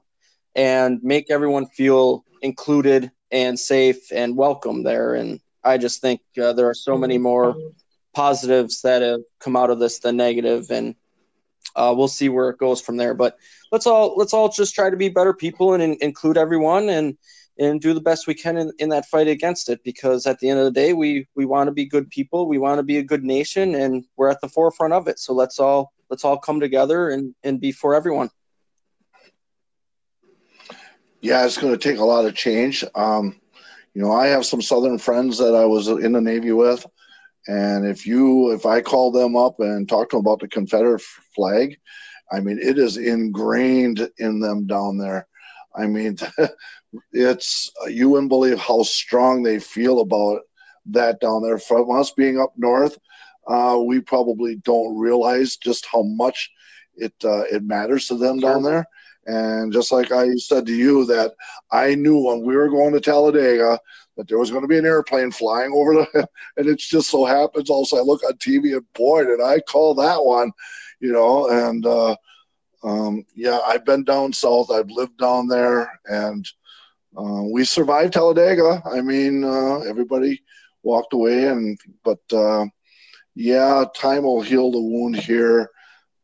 [0.54, 5.16] and make everyone feel included and safe and welcome there.
[5.16, 7.56] And I just think uh, there are so many more
[8.14, 10.94] positives that have come out of this than negative, and
[11.76, 13.16] uh, we'll see where it goes from there.
[13.16, 13.38] But
[13.72, 17.18] let's all let's all just try to be better people and in, include everyone and
[17.60, 20.50] and do the best we can in, in that fight against it because at the
[20.50, 22.98] end of the day we we want to be good people we want to be
[22.98, 25.20] a good nation and we're at the forefront of it.
[25.20, 28.30] So let's all let's all come together and and be for everyone.
[31.22, 32.84] Yeah it's going to take a lot of change.
[32.96, 33.40] Um
[33.94, 36.86] you know i have some southern friends that i was in the navy with
[37.48, 41.02] and if you if i call them up and talk to them about the confederate
[41.36, 41.78] flag
[42.32, 45.28] i mean it is ingrained in them down there
[45.80, 46.18] i mean
[47.12, 50.42] it's you wouldn't believe how strong they feel about
[50.94, 51.58] that down there.
[51.58, 52.98] From us being up north,
[53.48, 56.52] uh, we probably don't realize just how much
[56.96, 58.86] it uh, it matters to them down there.
[59.26, 61.34] And just like I said to you, that
[61.72, 63.80] I knew when we were going to Talladega
[64.18, 67.26] that there was going to be an airplane flying over the, and it just so
[67.26, 70.52] happens also I look on TV and boy did I call that one,
[71.00, 72.16] you know, and uh,
[72.84, 76.48] um, yeah, I've been down south, I've lived down there, and
[77.18, 78.82] uh, we survived Talladega.
[78.86, 80.42] I mean, uh, everybody
[80.84, 82.66] walked away, and but uh,
[83.36, 85.70] yeah, time will heal the wound here.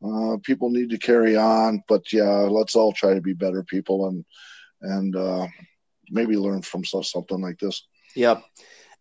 [0.06, 4.08] Uh, people need to carry on, but yeah, let's all try to be better people
[4.08, 4.26] and
[4.82, 5.48] and uh,
[6.10, 7.86] maybe learn from something like this.
[8.16, 8.44] Yep.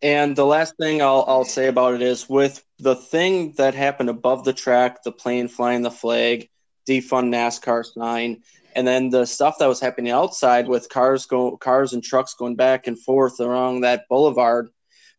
[0.01, 4.09] And the last thing I'll, I'll say about it is with the thing that happened
[4.09, 6.49] above the track, the plane flying the flag,
[6.87, 8.41] defund NASCAR sign,
[8.75, 12.55] and then the stuff that was happening outside with cars go cars and trucks going
[12.55, 14.69] back and forth along that boulevard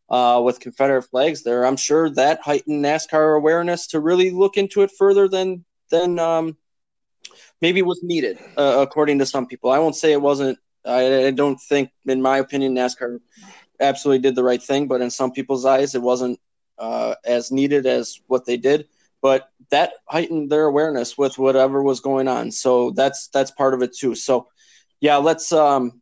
[0.08, 1.64] uh, with Confederate flags there.
[1.64, 6.56] I'm sure that heightened NASCAR awareness to really look into it further than than um,
[7.60, 9.70] maybe was needed, uh, according to some people.
[9.70, 10.58] I won't say it wasn't.
[10.84, 13.18] I, I don't think, in my opinion, NASCAR
[13.80, 16.38] absolutely did the right thing, but in some people's eyes, it wasn't
[16.78, 18.86] uh, as needed as what they did
[19.26, 22.52] but that heightened their awareness with whatever was going on.
[22.52, 24.14] So that's that's part of it too.
[24.14, 24.46] So
[25.00, 26.00] yeah, let's um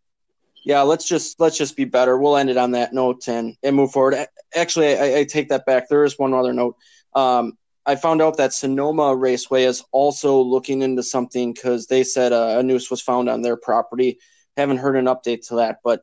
[0.63, 2.19] yeah, let's just let's just be better.
[2.19, 4.27] We'll end it on that note and and move forward.
[4.55, 5.89] Actually, I, I take that back.
[5.89, 6.77] There is one other note.
[7.15, 7.57] Um,
[7.87, 12.59] I found out that Sonoma Raceway is also looking into something because they said a,
[12.59, 14.19] a, noose was found on their property.
[14.59, 16.03] Haven't heard an update to that, but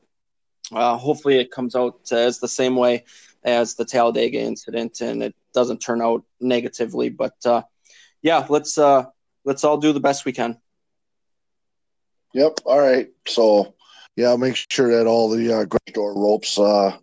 [0.71, 3.03] uh, hopefully it comes out as the same way
[3.43, 7.09] as the Talladega incident and it doesn't turn out negatively.
[7.09, 7.63] But uh,
[8.21, 9.05] yeah, let's uh,
[9.45, 10.57] let's all do the best we can.
[12.33, 12.59] Yep.
[12.65, 13.09] All right.
[13.27, 13.75] So
[14.15, 16.95] yeah, make sure that all the uh, garage door ropes uh,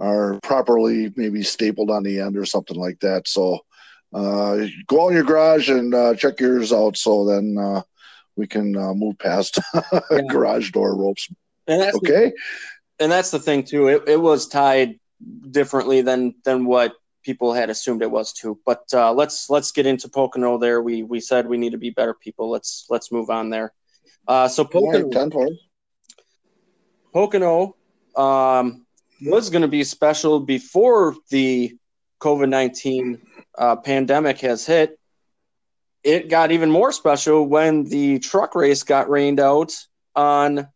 [0.00, 3.26] are properly maybe stapled on the end or something like that.
[3.26, 3.60] So
[4.12, 6.96] uh, go out in your garage and uh, check yours out.
[6.96, 7.82] So then uh,
[8.36, 9.58] we can uh, move past
[9.92, 10.20] yeah.
[10.28, 11.28] garage door ropes.
[11.66, 12.30] And okay.
[12.30, 13.88] The, and that's the thing too.
[13.88, 14.99] It, it was tied
[15.50, 18.58] differently than than what people had assumed it was too.
[18.64, 20.58] But uh, let's let's get into Pocono.
[20.58, 22.50] There, we we said we need to be better people.
[22.50, 23.72] Let's let's move on there.
[24.26, 25.08] Uh, so Pocono,
[27.12, 27.76] Pocono
[28.16, 28.86] um,
[29.22, 31.76] was going to be special before the
[32.20, 33.20] COVID nineteen
[33.58, 34.98] uh, pandemic has hit.
[36.02, 39.74] It got even more special when the truck race got rained out
[40.16, 40.68] on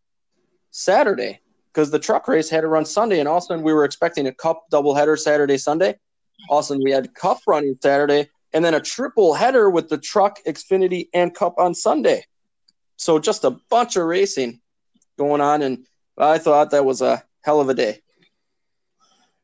[0.71, 1.41] Saturday
[1.75, 3.85] because the truck race had to run Sunday, and all of a sudden we were
[3.85, 5.97] expecting a cup doubleheader Saturday Sunday.
[6.49, 9.89] All of a sudden we had cup running Saturday, and then a triple header with
[9.89, 12.25] the truck, Xfinity, and cup on Sunday.
[12.97, 14.61] So just a bunch of racing
[15.19, 18.01] going on, and I thought that was a hell of a day.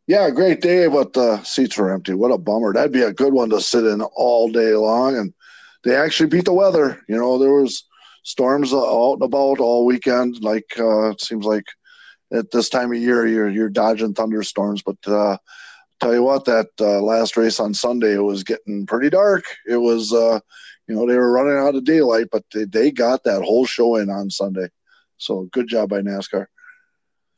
[0.07, 2.15] Yeah, great day, but the seats were empty.
[2.15, 2.73] What a bummer.
[2.73, 5.17] That'd be a good one to sit in all day long.
[5.17, 5.33] And
[5.85, 7.01] they actually beat the weather.
[7.09, 7.85] You know, there was
[8.25, 10.43] storms out and about all weekend.
[10.43, 11.65] Like uh, it seems like
[12.33, 14.83] at this time of year, you're you're dodging thunderstorms.
[14.83, 15.39] But uh,
[16.01, 19.45] tell you what, that uh, last race on Sunday, it was getting pretty dark.
[19.67, 20.41] It was, uh,
[20.89, 23.97] you know, they were running out of daylight, but they, they got that whole show
[23.97, 24.69] in on Sunday.
[25.19, 26.47] So good job by NASCAR.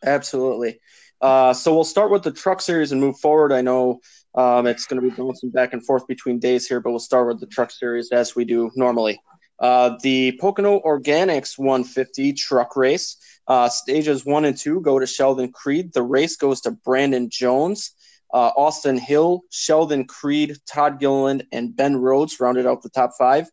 [0.05, 0.81] Absolutely.
[1.21, 3.53] Uh, so we'll start with the truck series and move forward.
[3.53, 4.01] I know
[4.35, 7.29] um, it's going to be bouncing back and forth between days here, but we'll start
[7.29, 9.21] with the truck series as we do normally.
[9.61, 13.17] Uh, the Pocono Organics 150 truck race,
[13.49, 15.93] uh, stages one and two go to Sheldon Creed.
[15.93, 17.93] The race goes to Brandon Jones.
[18.33, 23.47] Uh, Austin Hill, Sheldon Creed, Todd Gilliland, and Ben Rhodes rounded out the top five.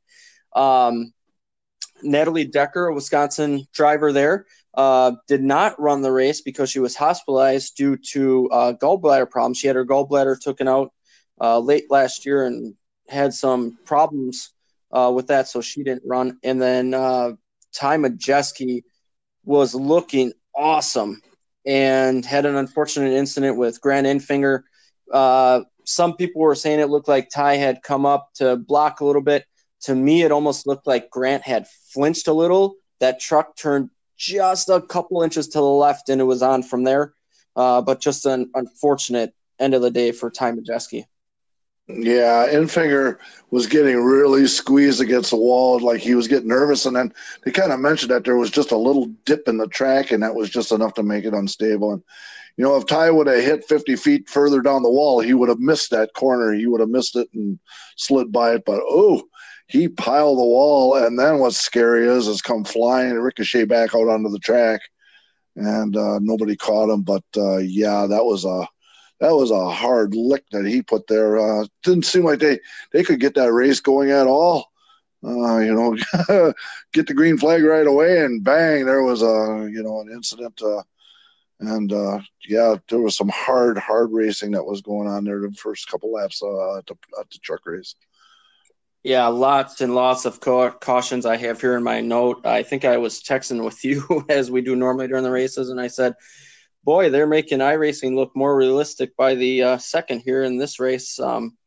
[0.56, 1.12] Um,
[2.02, 6.96] Natalie Decker, a Wisconsin driver there, uh, did not run the race because she was
[6.96, 9.58] hospitalized due to uh, gallbladder problems.
[9.58, 10.94] She had her gallbladder taken out
[11.42, 12.74] uh, late last year and
[13.10, 14.52] had some problems
[14.92, 16.38] uh, with that, so she didn't run.
[16.44, 17.32] And then uh,
[17.74, 18.84] Ty Majeski
[19.44, 21.22] was looking awesome
[21.66, 24.64] and had an unfortunate incident with Grant Enfinger.
[25.12, 29.06] Uh, some people were saying it looked like Ty had come up to block a
[29.06, 29.46] little bit.
[29.84, 32.76] To me, it almost looked like Grant had flinched a little.
[33.00, 36.84] That truck turned just a couple inches to the left, and it was on from
[36.84, 37.14] there.
[37.56, 41.06] Uh, but just an unfortunate end of the day for Ty Majeski.
[41.92, 43.18] Yeah, Enfinger
[43.50, 46.86] was getting really squeezed against the wall, like he was getting nervous.
[46.86, 47.12] And then
[47.44, 50.22] they kind of mentioned that there was just a little dip in the track, and
[50.22, 51.94] that was just enough to make it unstable.
[51.94, 52.04] And
[52.58, 55.50] you know, if Ty would have hit 50 feet further down the wall, he would
[55.50, 56.54] have missed that corner.
[56.54, 57.58] He would have missed it and
[57.96, 58.64] slid by it.
[58.66, 59.24] But oh,
[59.68, 63.96] he piled the wall, and then what's scary is is come flying and ricochet back
[63.96, 64.82] out onto the track,
[65.56, 67.02] and uh, nobody caught him.
[67.02, 68.68] But uh, yeah, that was a
[69.20, 71.38] that was a hard lick that he put there.
[71.38, 72.60] Uh, didn't seem like they
[72.92, 74.72] they could get that race going at all.
[75.24, 76.54] Uh, you know,
[76.94, 80.62] get the green flag right away, and bang, there was a you know an incident.
[80.62, 80.82] Uh,
[81.60, 85.52] and uh, yeah, there was some hard, hard racing that was going on there the
[85.52, 87.96] first couple laps uh, at, the, at the truck race.
[89.04, 92.46] Yeah, lots and lots of cautions I have here in my note.
[92.46, 95.80] I think I was texting with you as we do normally during the races, and
[95.80, 96.16] I said,
[96.84, 101.20] "Boy, they're making iRacing look more realistic by the uh, second here in this race."
[101.20, 101.58] Um,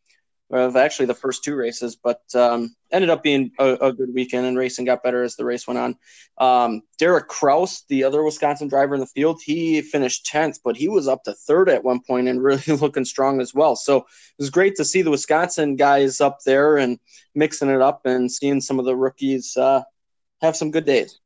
[0.52, 4.58] actually the first two races, but um, ended up being a, a, good weekend and
[4.58, 5.96] racing got better as the race went on.
[6.38, 10.88] Um, Derek Kraus, the other Wisconsin driver in the field, he finished 10th, but he
[10.88, 13.76] was up to third at one point and really looking strong as well.
[13.76, 14.04] So it
[14.38, 16.98] was great to see the Wisconsin guys up there and
[17.34, 19.82] mixing it up and seeing some of the rookies uh,
[20.42, 21.21] have some good days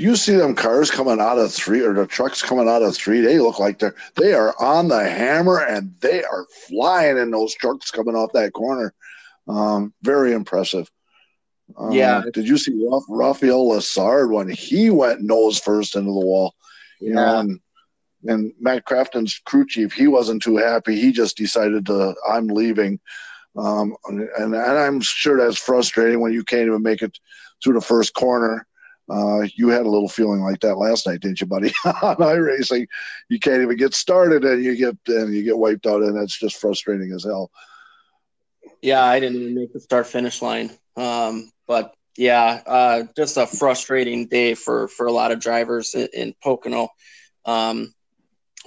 [0.00, 3.20] you see them cars coming out of three or the trucks coming out of three,
[3.20, 7.54] they look like they're they are on the hammer and they are flying in those
[7.54, 8.94] trucks coming off that corner.
[9.46, 10.90] Um, very impressive.
[11.78, 12.22] Uh, yeah.
[12.32, 12.72] Did you see
[13.08, 16.54] Raphael Lessard when he went nose first into the wall?
[17.00, 17.14] You yeah.
[17.14, 17.60] know, and,
[18.24, 21.00] and Matt Crafton's crew chief, he wasn't too happy.
[21.00, 23.00] He just decided to, I'm leaving.
[23.56, 27.18] Um, and, and I'm sure that's frustrating when you can't even make it
[27.62, 28.66] through the first corner.
[29.10, 31.72] Uh, you had a little feeling like that last night, didn't you, buddy?
[31.84, 32.86] On iRacing,
[33.28, 36.38] you can't even get started, and you get and you get wiped out, and that's
[36.38, 37.50] just frustrating as hell.
[38.82, 40.70] Yeah, I didn't even make the start finish line.
[40.96, 46.08] Um, but yeah, uh, just a frustrating day for for a lot of drivers in,
[46.12, 46.88] in Pocono.
[47.44, 47.94] Um,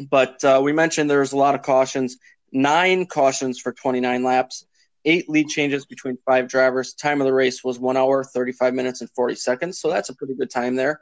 [0.09, 2.17] but uh, we mentioned there's a lot of cautions,
[2.51, 4.65] nine cautions for 29 laps,
[5.05, 6.93] eight lead changes between five drivers.
[6.93, 9.79] Time of the race was one hour, 35 minutes, and 40 seconds.
[9.79, 11.01] So that's a pretty good time there.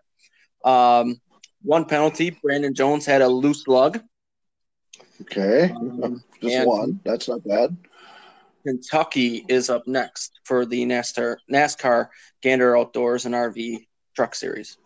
[0.64, 1.20] Um,
[1.64, 2.38] one penalty.
[2.44, 4.02] Brandon Jones had a loose lug.
[5.22, 7.00] Okay, um, just one.
[7.04, 7.78] That's not bad.
[8.66, 12.08] Kentucky is up next for the NASCAR NASCAR
[12.42, 14.78] Gander Outdoors and RV Truck Series.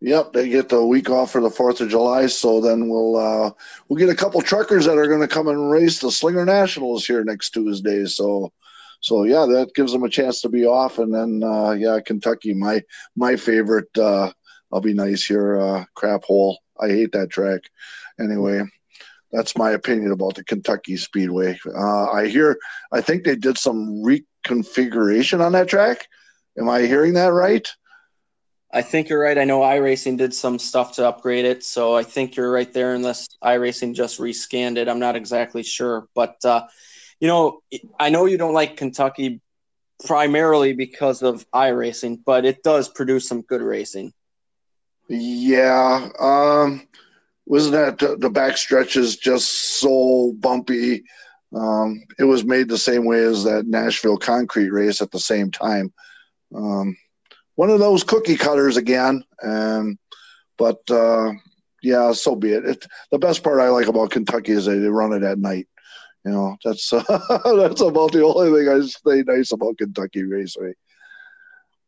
[0.00, 3.50] Yep, they get the week off for the Fourth of July, so then we'll uh,
[3.88, 7.04] we'll get a couple truckers that are going to come and race the Slinger Nationals
[7.04, 8.04] here next Tuesday.
[8.06, 8.52] So,
[9.00, 12.54] so yeah, that gives them a chance to be off, and then uh, yeah, Kentucky,
[12.54, 12.82] my
[13.16, 13.88] my favorite.
[13.98, 14.30] Uh,
[14.72, 16.58] I'll be nice here, uh, crap hole.
[16.80, 17.62] I hate that track.
[18.20, 18.62] Anyway,
[19.32, 21.58] that's my opinion about the Kentucky Speedway.
[21.66, 22.58] Uh, I hear,
[22.92, 26.06] I think they did some reconfiguration on that track.
[26.58, 27.66] Am I hearing that right?
[28.72, 29.38] I think you're right.
[29.38, 32.94] I know iRacing did some stuff to upgrade it, so I think you're right there.
[32.94, 36.06] Unless iRacing just rescanned it, I'm not exactly sure.
[36.14, 36.66] But uh,
[37.18, 37.62] you know,
[37.98, 39.40] I know you don't like Kentucky
[40.04, 44.12] primarily because of iRacing, but it does produce some good racing.
[45.08, 46.86] Yeah, um,
[47.46, 51.04] wasn't that the, the back stretch is just so bumpy?
[51.56, 55.50] Um, it was made the same way as that Nashville concrete race at the same
[55.50, 55.92] time.
[56.54, 56.94] Um,
[57.58, 59.24] one of those cookie cutters again.
[59.40, 59.98] And
[60.56, 61.32] but uh,
[61.82, 62.64] yeah, so be it.
[62.64, 62.86] it.
[63.10, 65.66] The best part I like about Kentucky is they run it at night.
[66.24, 70.74] You know, that's uh, that's about the only thing I say nice about Kentucky Raceway.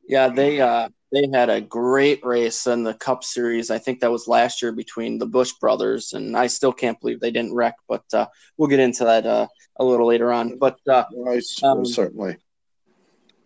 [0.08, 3.70] Yeah, they uh, they had a great race in the Cup Series.
[3.70, 7.20] I think that was last year between the Busch brothers, and I still can't believe
[7.20, 7.76] they didn't wreck.
[7.88, 10.58] But uh, we'll get into that uh, a little later on.
[10.58, 11.04] But uh,
[11.62, 12.38] um, certainly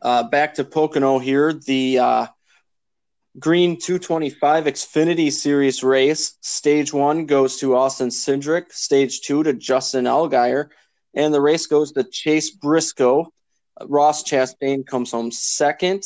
[0.04, 1.52] uh, back to Pocono here.
[1.52, 2.26] The uh,
[3.38, 6.36] Green 225 Xfinity Series race.
[6.42, 8.72] Stage one goes to Austin Cindric.
[8.72, 10.68] Stage two to Justin Allgaier.
[11.14, 13.32] And the race goes to Chase Briscoe.
[13.86, 16.04] Ross Chastain comes home second.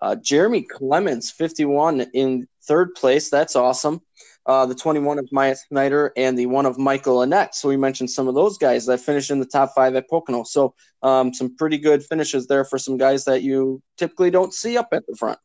[0.00, 3.28] Uh, Jeremy Clements, 51 in third place.
[3.28, 4.00] That's awesome
[4.46, 7.54] uh, the 21 of Myatt Snider, and the one of Michael Annett.
[7.54, 10.44] So we mentioned some of those guys that finished in the top five at Pocono.
[10.44, 14.76] So um, some pretty good finishes there for some guys that you typically don't see
[14.76, 15.38] up at the front.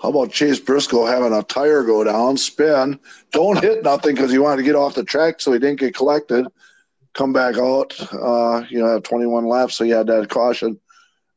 [0.00, 3.00] How about Chase Briscoe having a tire go down, spin,
[3.32, 5.94] don't hit nothing because he wanted to get off the track so he didn't get
[5.94, 6.46] collected,
[7.14, 10.78] come back out, uh, you know, 21 laps, so he had that caution,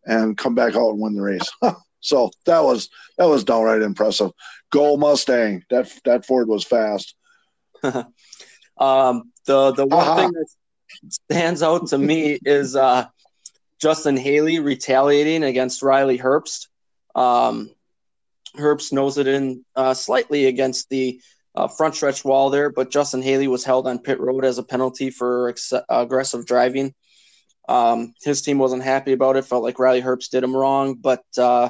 [0.06, 1.50] and come back out and win the race.
[2.02, 4.32] so that was that was downright impressive.
[4.72, 5.64] Go Mustang.
[5.70, 7.16] That that Ford was fast.
[7.84, 8.04] um,
[9.46, 10.16] the the one uh-huh.
[10.16, 10.48] thing that
[11.32, 13.08] stands out to me is uh,
[13.80, 16.68] Justin Haley retaliating against Riley Herbst.
[17.16, 17.72] Um,
[18.58, 21.22] Herbst knows it in uh, slightly against the
[21.56, 24.64] uh, front stretch wall there, but Justin Haley was held on pit road as a
[24.64, 26.94] penalty for ex- aggressive driving.
[27.68, 29.46] Um, his team wasn't happy about it.
[29.46, 31.70] Felt like Riley Herbst did him wrong, but uh,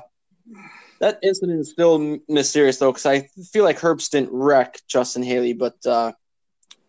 [1.00, 5.54] that incident is still mysterious though, because I feel like Herbst didn't wreck Justin Haley,
[5.54, 6.12] but uh,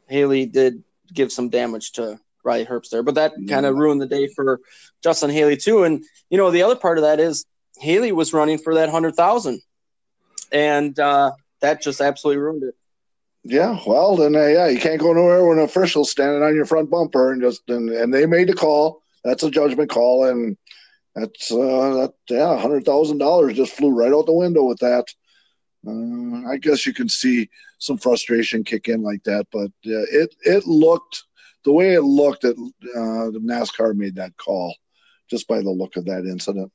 [0.09, 3.03] Haley did give some damage to Riley Herbst there.
[3.03, 4.61] But that kind of ruined the day for
[5.03, 5.85] Justin Haley too.
[5.85, 7.44] And you know, the other part of that is
[7.79, 9.62] Haley was running for that hundred thousand,
[10.53, 12.75] and uh, that just absolutely ruined it.
[13.42, 16.66] Yeah, well, then uh, yeah, you can't go nowhere when an official's standing on your
[16.66, 19.03] front bumper and just and, and they made the call.
[19.25, 20.57] That's a judgment call, and
[21.14, 25.07] that's uh, that yeah, hundred thousand dollars just flew right out the window with that.
[25.87, 30.35] Uh, I guess you can see some frustration kick in like that, but uh, it
[30.44, 31.25] it looked
[31.64, 32.57] the way it looked that
[32.94, 34.75] uh, NASCAR made that call
[35.29, 36.73] just by the look of that incident.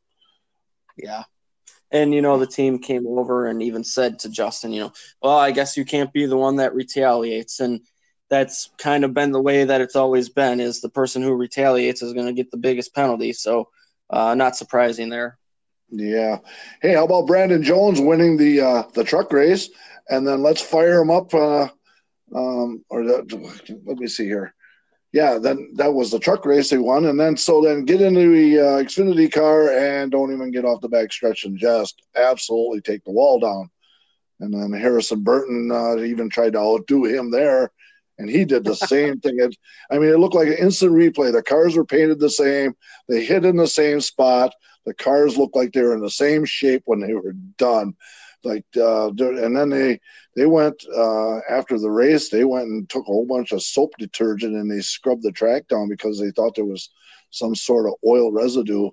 [0.98, 1.24] Yeah.
[1.92, 5.38] And you know the team came over and even said to Justin, you know, well,
[5.38, 7.82] I guess you can't be the one that retaliates, and
[8.30, 10.60] that's kind of been the way that it's always been.
[10.60, 13.34] Is the person who retaliates is going to get the biggest penalty.
[13.34, 13.70] So
[14.10, 15.38] uh, not surprising there.
[15.90, 16.40] Yeah.
[16.82, 19.70] Hey, how about Brandon Jones winning the uh, the truck race,
[20.10, 21.34] and then let's fire him up.
[21.34, 21.68] Uh,
[22.34, 24.54] um, or the, let me see here.
[25.14, 28.30] Yeah, then that was the truck race they won, and then so then get into
[28.30, 32.82] the uh, Xfinity car and don't even get off the back stretch and just absolutely
[32.82, 33.70] take the wall down.
[34.42, 37.72] And then Harrison Burton uh, even tried to outdo him there,
[38.18, 39.40] and he did the same thing.
[39.40, 39.56] It,
[39.92, 41.32] I mean, it looked like an instant replay.
[41.32, 42.74] The cars were painted the same.
[43.08, 44.54] They hit in the same spot.
[44.86, 47.96] The cars looked like they were in the same shape when they were done.
[48.44, 50.00] Like, uh, and then they
[50.36, 52.30] they went uh, after the race.
[52.30, 55.68] They went and took a whole bunch of soap detergent and they scrubbed the track
[55.68, 56.90] down because they thought there was
[57.32, 58.90] some sort of oil residue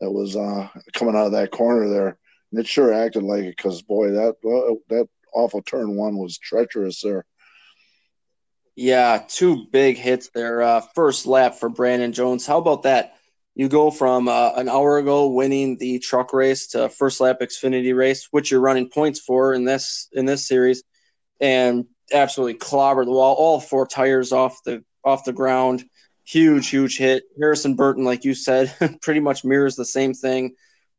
[0.00, 2.18] that was uh, coming out of that corner there.
[2.50, 6.36] And it sure acted like it because boy, that well, that awful turn one was
[6.36, 7.24] treacherous there.
[8.76, 10.62] Yeah, two big hits there.
[10.62, 12.46] Uh, first lap for Brandon Jones.
[12.46, 13.14] How about that?
[13.54, 17.94] You go from uh, an hour ago winning the truck race to first lap Xfinity
[17.94, 20.82] race, which you're running points for in this in this series,
[21.40, 23.34] and absolutely clobber the wall.
[23.34, 25.84] All four tires off the off the ground.
[26.24, 27.24] Huge, huge hit.
[27.38, 30.54] Harrison Burton, like you said, pretty much mirrors the same thing.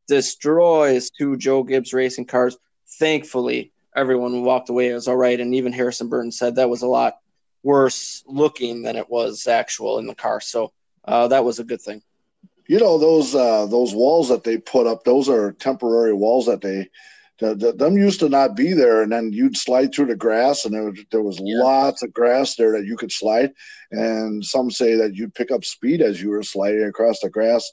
[0.08, 2.56] Destroys two Joe Gibbs racing cars.
[2.98, 4.90] Thankfully, everyone walked away.
[4.90, 5.40] It was all right.
[5.40, 7.14] And even Harrison Burton said that was a lot
[7.62, 10.40] worse looking than it was actual in the car.
[10.40, 10.72] So
[11.04, 12.02] uh, that was a good thing.
[12.68, 16.60] You know those uh, those walls that they put up; those are temporary walls that
[16.60, 16.88] they
[17.42, 20.64] the, the, them used to not be there, and then you'd slide through the grass,
[20.64, 21.58] and there was, there was yeah.
[21.58, 23.52] lots of grass there that you could slide.
[23.90, 27.68] And some say that you'd pick up speed as you were sliding across the grass,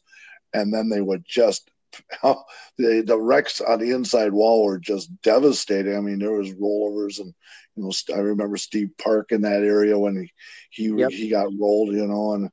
[0.53, 1.69] and then they would just
[2.23, 5.95] the the wrecks on the inside wall were just devastating.
[5.95, 7.33] I mean, there was rollovers, and
[7.80, 10.32] you know, I remember Steve Park in that area when he
[10.69, 11.11] he yep.
[11.11, 12.49] he got rolled, you know, and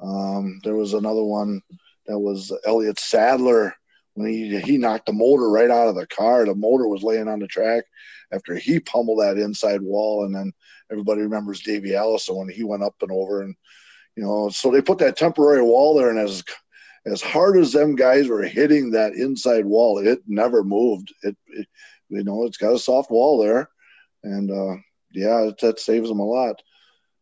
[0.00, 1.60] um, there was another one
[2.06, 3.74] that was Elliott Sadler
[4.14, 6.44] when he he knocked the motor right out of the car.
[6.44, 7.84] The motor was laying on the track
[8.32, 10.52] after he pummeled that inside wall, and then
[10.92, 13.54] everybody remembers Davey Allison when he went up and over, and
[14.16, 16.44] you know, so they put that temporary wall there, and as
[17.04, 21.12] as hard as them guys were hitting that inside wall, it never moved.
[21.22, 21.66] It, it
[22.10, 23.68] you know, it's got a soft wall there,
[24.22, 24.76] and uh,
[25.12, 26.60] yeah, that saves them a lot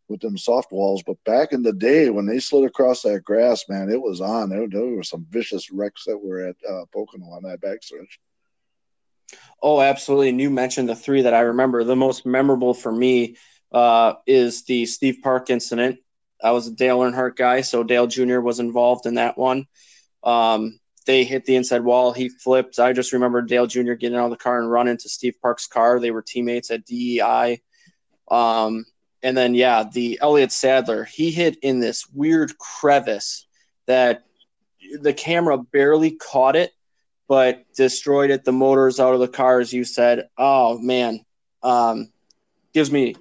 [0.09, 1.03] with them soft walls.
[1.05, 4.49] But back in the day when they slid across that grass, man, it was on.
[4.49, 8.18] There, there were some vicious wrecks that were at uh, Pocono on that backstretch.
[9.62, 10.28] Oh, absolutely.
[10.28, 11.82] And you mentioned the three that I remember.
[11.82, 13.36] The most memorable for me
[13.72, 15.99] uh, is the Steve Park incident.
[16.42, 18.40] I was a Dale Earnhardt guy, so Dale Jr.
[18.40, 19.66] was involved in that one.
[20.22, 22.12] Um, they hit the inside wall.
[22.12, 22.78] He flipped.
[22.78, 23.94] I just remember Dale Jr.
[23.94, 26.00] getting out of the car and running to Steve Park's car.
[26.00, 27.62] They were teammates at DEI.
[28.28, 28.84] Um,
[29.22, 33.46] and then, yeah, the Elliott Sadler, he hit in this weird crevice
[33.86, 34.24] that
[35.00, 36.72] the camera barely caught it,
[37.28, 38.44] but destroyed it.
[38.44, 40.28] The motors out of the car, as you said.
[40.36, 41.24] Oh, man.
[41.62, 42.12] Um,
[42.74, 43.14] gives me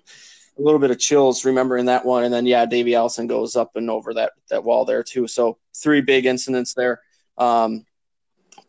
[0.57, 2.23] a little bit of chills remembering that one.
[2.23, 5.27] And then, yeah, Davey Allison goes up and over that, that wall there, too.
[5.27, 7.01] So, three big incidents there.
[7.37, 7.85] Um,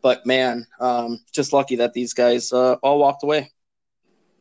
[0.01, 3.51] but man, um, just lucky that these guys uh, all walked away.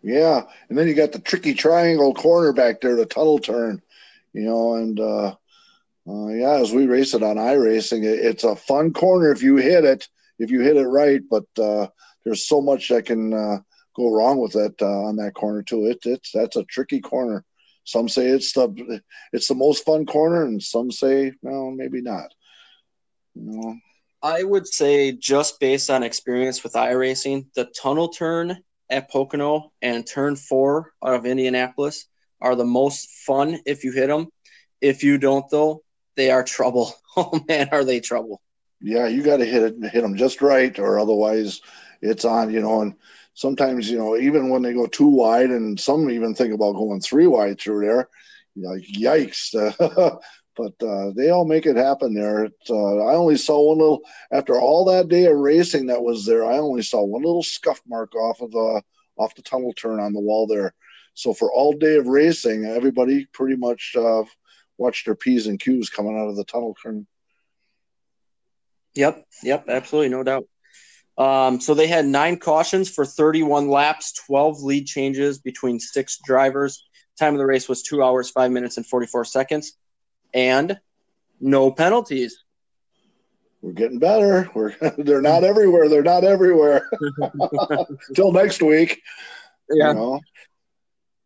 [0.03, 3.83] Yeah, and then you got the tricky triangle corner back there, the tunnel turn,
[4.33, 5.35] you know, and uh,
[6.09, 9.57] uh, yeah, as we race it on iRacing, it, it's a fun corner if you
[9.57, 10.09] hit it,
[10.39, 11.23] if you hit it right.
[11.29, 11.89] But uh,
[12.25, 13.59] there's so much that can uh,
[13.97, 15.87] go wrong with it uh, on that corner too.
[15.87, 17.45] It, it's that's a tricky corner.
[17.83, 19.01] Some say it's the
[19.33, 22.33] it's the most fun corner, and some say well maybe not.
[23.35, 23.77] You know.
[24.27, 28.59] I would say just based on experience with iRacing, the tunnel turn
[28.91, 32.09] at Pocono and turn four out of Indianapolis
[32.41, 34.27] are the most fun if you hit them.
[34.81, 35.85] If you don't, though,
[36.17, 36.93] they are trouble.
[37.19, 38.43] Oh man, are they trouble?
[38.79, 41.63] Yeah, you got to hit it, hit them just right, or otherwise
[42.03, 42.53] it's on.
[42.53, 42.95] You know, and
[43.33, 47.01] sometimes you know even when they go too wide, and some even think about going
[47.01, 48.11] three wide through there.
[48.55, 49.55] Know, yikes!
[50.57, 52.49] But uh, they all make it happen there.
[52.69, 54.01] Uh, I only saw one little
[54.33, 56.45] after all that day of racing that was there.
[56.45, 58.83] I only saw one little scuff mark off of the
[59.19, 60.75] off the tunnel turn on the wall there.
[61.15, 64.25] So for all day of racing, everybody pretty much uh,
[64.79, 67.07] watched their p's and q's coming out of the tunnel turn.
[68.95, 70.47] Yep, yep, absolutely, no doubt.
[71.19, 76.85] Um, so they had nine cautions for 31 laps, 12 lead changes between six drivers.
[77.19, 79.73] Time of the race was two hours, five minutes, and 44 seconds
[80.37, 80.79] and
[81.41, 82.45] no penalties.
[83.63, 84.49] We're getting better.
[84.55, 85.89] We're they're not everywhere.
[85.89, 86.89] They're not everywhere.
[88.15, 89.03] Till next week.
[89.69, 89.89] Yeah.
[89.89, 90.21] You know?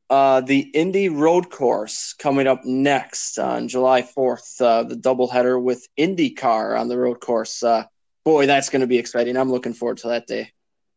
[0.09, 5.87] Uh, the Indy Road Course coming up next on July 4th, uh, the doubleheader with
[5.97, 7.63] IndyCar on the road course.
[7.63, 7.85] Uh,
[8.25, 9.37] boy, that's going to be exciting.
[9.37, 10.51] I'm looking forward to that day.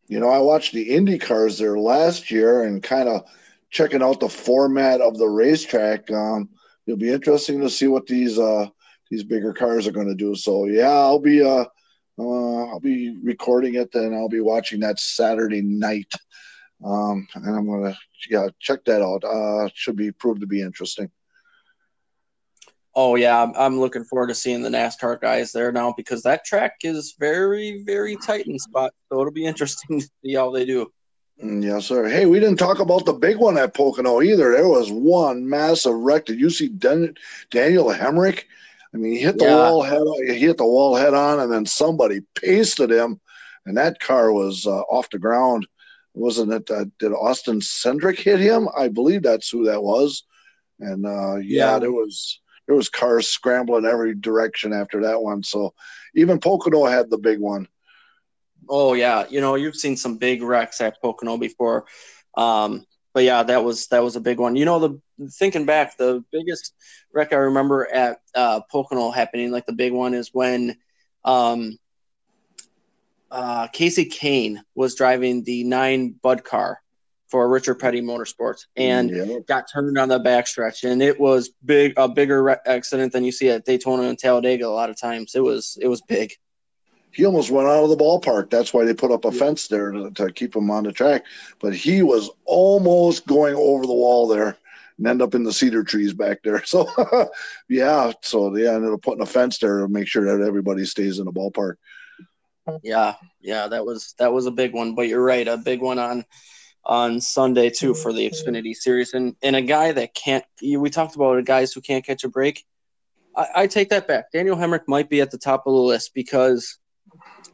[0.07, 3.26] You know, I watched the Indy cars there last year and kind of
[3.70, 6.09] checking out the format of the racetrack.
[6.09, 6.49] Um,
[6.86, 8.68] it'll be interesting to see what these uh,
[9.10, 10.36] these bigger cars are going to do.
[10.36, 11.66] So yeah, I'll be uh,
[12.20, 16.12] uh, I'll be recording it and I'll be watching that Saturday night.
[16.84, 17.98] Um, and I'm gonna
[18.30, 19.24] yeah check that out.
[19.24, 21.10] Uh, should be proved to be interesting.
[22.96, 26.46] Oh yeah, I'm, I'm looking forward to seeing the NASCAR guys there now because that
[26.46, 28.94] track is very very tight in spot.
[29.10, 30.92] So it'll be interesting to see how they do.
[31.42, 32.08] Mm, yes, sir.
[32.08, 34.52] Hey, we didn't talk about the big one at Pocono either.
[34.52, 36.26] There was one massive wreck.
[36.26, 37.16] Did you see Den-
[37.50, 38.44] Daniel Hemric
[38.94, 39.56] I mean, he hit the yeah.
[39.56, 40.04] wall head.
[40.28, 43.20] He hit the wall head on, and then somebody pasted him,
[43.66, 45.68] and that car was uh, off the ground.
[46.14, 46.70] Wasn't it?
[46.70, 48.70] Uh, did Austin Cindric hit him?
[48.78, 50.24] I believe that's who that was.
[50.80, 55.42] And uh, yeah, yeah, there was there was cars scrambling every direction after that one.
[55.42, 55.74] So
[56.14, 57.68] even Pocono had the big one.
[58.70, 61.86] Oh yeah, you know you've seen some big wrecks at Pocono before,
[62.36, 64.55] um, but yeah, that was that was a big one.
[64.55, 66.74] You know, the thinking back, the biggest
[67.14, 70.78] wreck I remember at uh, Pocono happening, like the big one, is when
[71.24, 71.78] um,
[73.32, 76.80] uh, Kasey Kahne was driving the nine Bud car
[77.34, 79.39] for Richard Petty Motorsports and yeah.
[79.47, 83.49] got turned on the backstretch, and it was big a bigger accident than you see
[83.49, 85.34] at Daytona and Talladega a lot of times.
[85.34, 86.34] It was it was big.
[87.14, 88.49] He almost went out of the ballpark.
[88.49, 89.39] That's why they put up a yeah.
[89.39, 91.26] fence there to, to keep him on the track.
[91.59, 94.57] But he was almost going over the wall there
[94.97, 96.64] and end up in the cedar trees back there.
[96.74, 96.89] So,
[97.70, 101.20] yeah, so they ended up putting a fence there to make sure that everybody stays
[101.20, 101.76] in the ballpark.
[102.82, 104.95] Yeah, yeah, that was that was a big one.
[104.95, 106.26] But you're right, a big one on
[106.86, 110.45] on Sunday too for the Xfinity Series, and and a guy that can't.
[110.61, 112.64] We talked about guys who can't catch a break.
[113.36, 114.32] I, I take that back.
[114.32, 116.78] Daniel Hemric might be at the top of the list because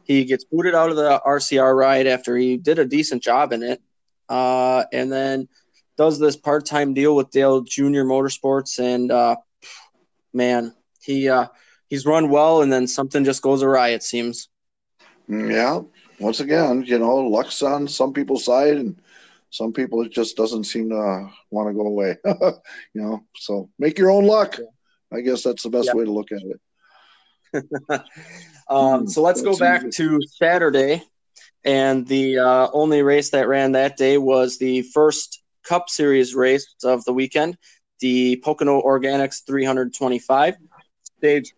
[0.04, 3.62] he gets booted out of the RCR ride after he did a decent job in
[3.62, 3.80] it,
[4.28, 5.48] uh, and then
[5.96, 9.36] does this part-time deal with Dale Junior Motorsports, and uh,
[10.32, 11.46] man, he uh,
[11.88, 13.88] he's run well, and then something just goes awry.
[13.88, 14.48] It seems.
[15.28, 15.80] Mm, yeah.
[16.18, 19.00] Once again, you know, luck's on some people's side, and
[19.50, 22.16] some people it just doesn't seem to want to go away.
[22.94, 24.58] you know, so make your own luck.
[25.12, 25.94] I guess that's the best yeah.
[25.94, 26.60] way to look at it.
[28.70, 31.02] um, so let's go back to Saturday,
[31.64, 36.74] and the uh, only race that ran that day was the first Cup Series race
[36.84, 37.58] of the weekend,
[38.00, 40.56] the Pocono Organics 325.
[41.18, 41.52] Stage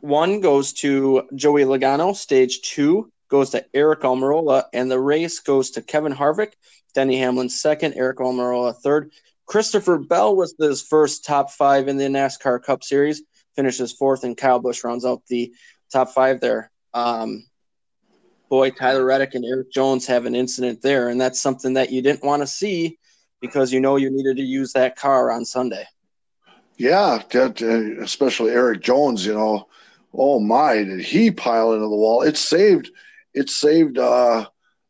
[0.00, 2.14] one goes to Joey Logano.
[2.14, 6.52] Stage two goes to Aric Almirola, and the race goes to Kevin Harvick,
[6.94, 9.12] Denny Hamlin second, Aric Almirola third.
[9.46, 13.22] Christopher Bell was his first top five in the NASCAR Cup Series,
[13.56, 15.52] finishes fourth, and Kyle Busch rounds out the
[15.94, 16.70] top five there.
[16.92, 17.46] Um,
[18.50, 22.02] boy, Tyler Reddick and Erik Jones have an incident there, and that's something that you
[22.02, 22.98] didn't want to see
[23.40, 25.84] because you know you needed to use that car on Sunday.
[26.76, 29.24] Yeah, that, uh, especially Erik Jones.
[29.24, 29.68] You know,
[30.12, 32.22] oh my, did he pile into the wall?
[32.22, 32.90] It saved,
[33.32, 34.46] it saved uh,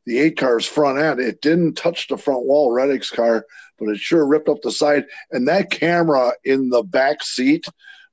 [0.06, 1.20] the eight car's front end.
[1.20, 3.44] It didn't touch the front wall, Reddick's car,
[3.78, 5.04] but it sure ripped up the side.
[5.30, 7.66] And that camera in the back seat,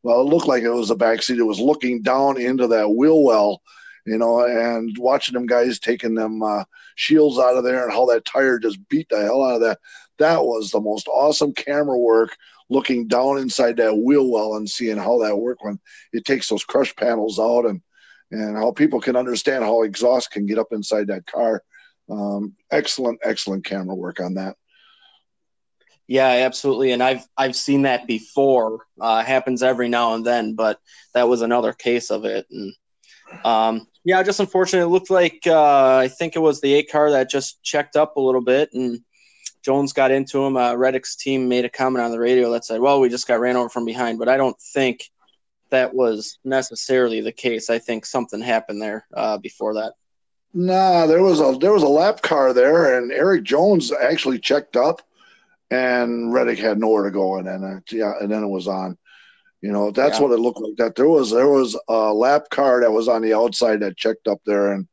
[0.04, 1.38] well, it looked like it was a back seat.
[1.38, 3.62] It was looking down into that wheel well,
[4.06, 6.64] you know, and watching them guys taking them uh,
[6.96, 9.80] shields out of there and how that tire just beat the hell out of that.
[10.20, 12.36] That was the most awesome camera work
[12.70, 15.80] looking down inside that wheel well and seeing how that worked when
[16.14, 17.82] it takes those crush panels out and
[18.34, 21.62] and how people can understand how exhaust can get up inside that car
[22.12, 24.58] um, excellent, excellent camera work on that.
[26.12, 28.86] Yeah, absolutely, and I've I've seen that before.
[29.00, 30.78] Uh, happens every now and then, but
[31.14, 32.46] that was another case of it.
[32.52, 32.74] And
[33.46, 34.84] um, yeah, just unfortunate.
[34.84, 38.18] It looked like uh, I think it was the eight car that just checked up
[38.18, 39.00] a little bit, and
[39.64, 40.58] Jones got into him.
[40.58, 43.40] Uh, Reddick's team made a comment on the radio that said, "Well, we just got
[43.40, 45.10] ran over from behind," but I don't think
[45.70, 47.70] that was necessarily the case.
[47.70, 49.94] I think something happened there uh, before that.
[50.54, 54.76] Nah, there was a there was a lap car there, and Erik Jones actually checked
[54.76, 55.02] up,
[55.72, 58.98] and Reddick had nowhere to go, and then uh, yeah, and then it was on.
[59.62, 60.24] You know, that's yeah.
[60.24, 60.76] what it looked like.
[60.78, 64.28] That there was there was a lap car that was on the outside that checked
[64.28, 64.88] up there, and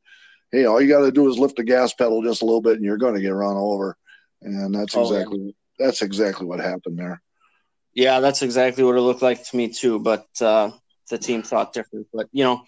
[0.52, 2.76] hey, all you got to do is lift the gas pedal just a little bit,
[2.76, 3.96] and you're going to get run over,
[4.40, 5.86] and that's oh, exactly yeah.
[5.86, 7.20] that's exactly what happened there.
[7.92, 9.98] Yeah, that's exactly what it looked like to me too.
[9.98, 10.70] But uh,
[11.10, 12.06] the team thought different.
[12.14, 12.62] But you know,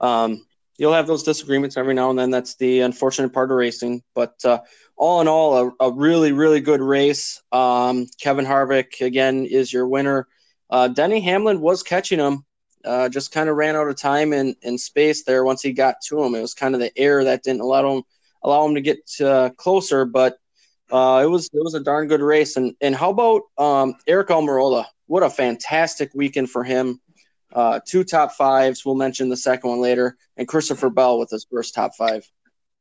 [0.00, 0.45] um,
[0.78, 2.30] you'll have those disagreements every now and then.
[2.30, 4.02] That's the unfortunate part of racing.
[4.14, 4.60] But uh,
[4.96, 7.42] all in all, a, a, really, really good race.
[7.52, 10.28] Um, Kevin Harvick, again, is your winner.
[10.70, 12.44] Uh, Denny Hamlin was catching him,
[12.84, 15.96] uh, just kind of ran out of time and, and space there once he got
[16.08, 16.34] to him.
[16.34, 18.02] It was kind of the air that didn't allow him
[18.42, 20.38] allow him to get uh, closer, but
[20.90, 22.56] uh, it was it was a darn good race.
[22.56, 24.86] And and how about um, Aric Almirola?
[25.06, 27.00] What a fantastic weekend for him
[27.56, 28.84] uh, two top fives.
[28.84, 32.30] We'll mention the second one later, and Christopher Bell with his first top five.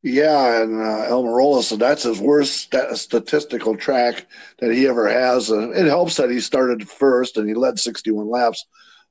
[0.04, 4.28] Yeah, and uh, Almirola, so that's his worst st- statistical track
[4.60, 5.50] that he ever has.
[5.50, 8.66] It helps that he started first and he led 61 laps.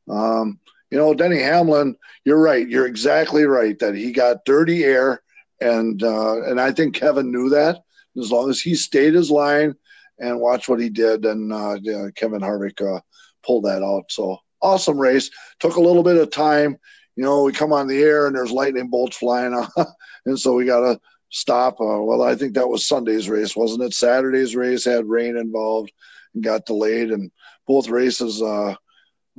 [0.09, 0.61] Um,
[0.91, 2.69] you know, Denny Hamlin, you're right.
[2.69, 5.23] You're exactly right that he got dirty air,
[5.61, 7.79] and uh, and I think Kevin knew that.
[8.17, 9.75] As long as he stayed his line
[10.21, 13.01] and watched what he did, and uh, yeah, Kevin Harvick uh,
[13.45, 14.05] pulled that out.
[14.11, 15.31] So awesome race.
[15.61, 16.77] Took a little bit of time.
[17.17, 19.73] You know, we come on the air and there's lightning bolts flying off,
[20.27, 21.01] and so we got to
[21.31, 21.75] stop.
[21.81, 23.95] Uh, well, I think that was Sunday's race, wasn't it?
[23.95, 25.93] Saturday's race had rain involved
[26.35, 27.31] and got delayed, and
[27.67, 28.75] both races uh,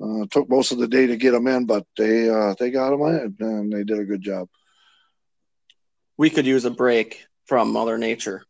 [0.02, 2.92] uh, took most of the day to get them in, but they uh, they got
[2.92, 4.48] them in and they did a good job.
[6.18, 8.44] We could use a break from Mother Nature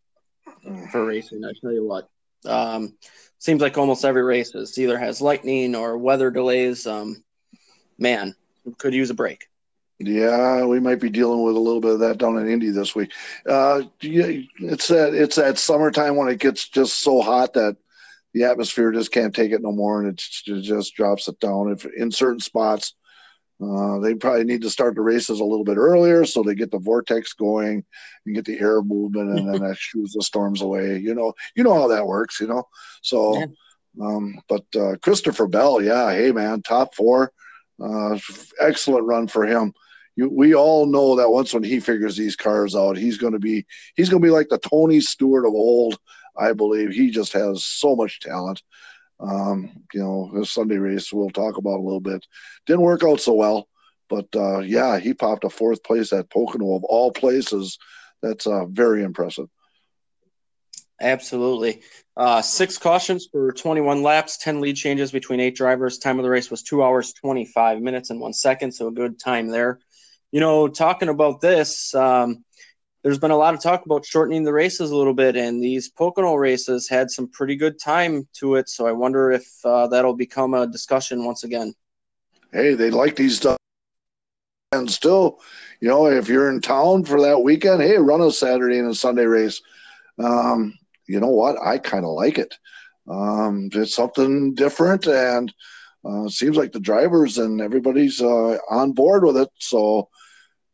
[0.91, 1.43] for racing.
[1.43, 2.09] I tell you what,
[2.45, 2.95] um,
[3.39, 6.87] seems like almost every race is either has lightning or weather delays.
[6.87, 7.23] Um,
[7.97, 8.35] man,
[8.77, 9.47] could use a break.
[9.99, 12.95] Yeah, we might be dealing with a little bit of that down in Indy this
[12.95, 13.11] week.
[13.47, 17.77] Uh, it's that it's that summertime when it gets just so hot that
[18.33, 21.71] the atmosphere just can't take it no more, and it just drops it down.
[21.71, 22.93] If in certain spots,
[23.63, 26.71] uh, they probably need to start the races a little bit earlier so they get
[26.71, 27.83] the vortex going
[28.25, 30.97] and get the air movement, and then that shoos the storms away.
[30.97, 32.39] You know, you know how that works.
[32.39, 32.67] You know,
[33.01, 33.39] so.
[33.39, 33.45] Yeah.
[33.97, 37.31] Um, but uh, Christopher Bell, yeah, hey man, top four,
[37.81, 38.19] uh,
[38.59, 39.73] excellent run for him
[40.15, 43.39] you, we all know that once when he figures these cars out, he's going to
[43.39, 45.97] be he's going to be like the Tony Stewart of old.
[46.37, 48.61] I believe he just has so much talent.
[49.19, 52.25] Um, you know, his Sunday race we'll talk about a little bit.
[52.65, 53.67] Didn't work out so well,
[54.09, 57.77] but uh, yeah, he popped a fourth place at Pocono of all places.
[58.21, 59.47] That's uh, very impressive.
[61.01, 61.81] Absolutely.
[62.15, 65.97] Uh, six cautions for 21 laps, 10 lead changes between eight drivers.
[65.97, 68.71] Time of the race was two hours, 25 minutes, and one second.
[68.71, 69.79] So a good time there
[70.35, 72.43] you know, talking about this, um,
[73.05, 75.89] there's been a lot of talk about shortening the races a little bit, and these
[75.89, 78.67] Pocono races had some pretty good time to it.
[78.67, 81.75] So I wonder if uh, that'll become a discussion once again.
[82.51, 83.57] Hey, they like these stuff.
[84.71, 85.39] And still,
[85.81, 88.95] you know, if you're in town for that weekend, hey, run a Saturday and a
[88.95, 89.61] Sunday race.
[90.17, 90.73] Um,
[91.05, 91.57] you know what?
[91.63, 92.55] I kind of like it.
[93.07, 95.53] Um, it's something different, and
[96.03, 99.49] uh, seems like the drivers and everybody's uh, on board with it.
[99.59, 100.09] So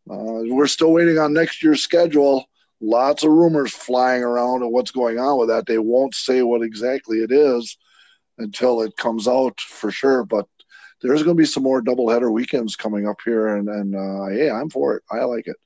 [0.09, 2.45] uh, we're still waiting on next year's schedule.
[2.79, 5.67] Lots of rumors flying around of what's going on with that.
[5.67, 7.77] They won't say what exactly it is
[8.39, 10.23] until it comes out for sure.
[10.23, 10.47] But
[11.01, 14.49] there's going to be some more doubleheader weekends coming up here, and and uh, hey,
[14.49, 15.03] I'm for it.
[15.11, 15.57] I like it.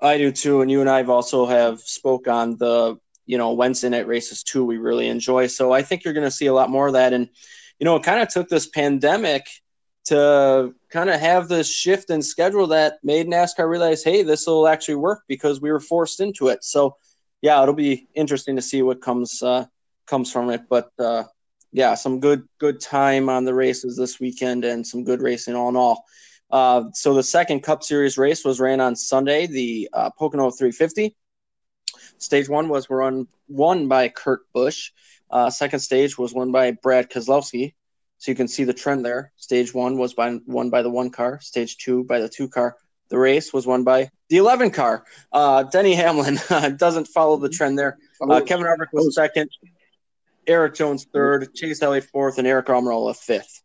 [0.00, 2.96] I do too, and you and I have also have spoke on the
[3.26, 4.64] you know Wednesday night races too.
[4.64, 7.12] We really enjoy, so I think you're going to see a lot more of that.
[7.12, 7.28] And
[7.78, 9.46] you know, it kind of took this pandemic
[10.04, 14.66] to kind of have this shift in schedule that made NASCAR realize, hey, this will
[14.66, 16.64] actually work because we were forced into it.
[16.64, 16.96] So,
[17.40, 19.66] yeah, it'll be interesting to see what comes uh,
[20.06, 20.62] comes from it.
[20.68, 21.24] But uh,
[21.72, 25.68] yeah, some good good time on the races this weekend and some good racing all
[25.68, 26.04] in all.
[26.50, 31.16] Uh, so the second Cup Series race was ran on Sunday, the uh, Pocono 350.
[32.18, 34.90] Stage one was run won by Kurt Busch.
[35.30, 37.72] Uh, second stage was won by Brad Keselowski.
[38.22, 39.32] So you can see the trend there.
[39.34, 41.40] Stage one was by won by the one car.
[41.40, 42.76] Stage two by the two car.
[43.08, 45.04] The race was won by the 11 car.
[45.32, 46.38] Uh, Denny Hamlin
[46.76, 47.98] doesn't follow the trend there.
[48.20, 49.50] Uh, Kevin Harvick was second.
[50.46, 51.52] Erik Jones third.
[51.52, 53.60] Chase Elliott fourth, and Aric Almirola fifth.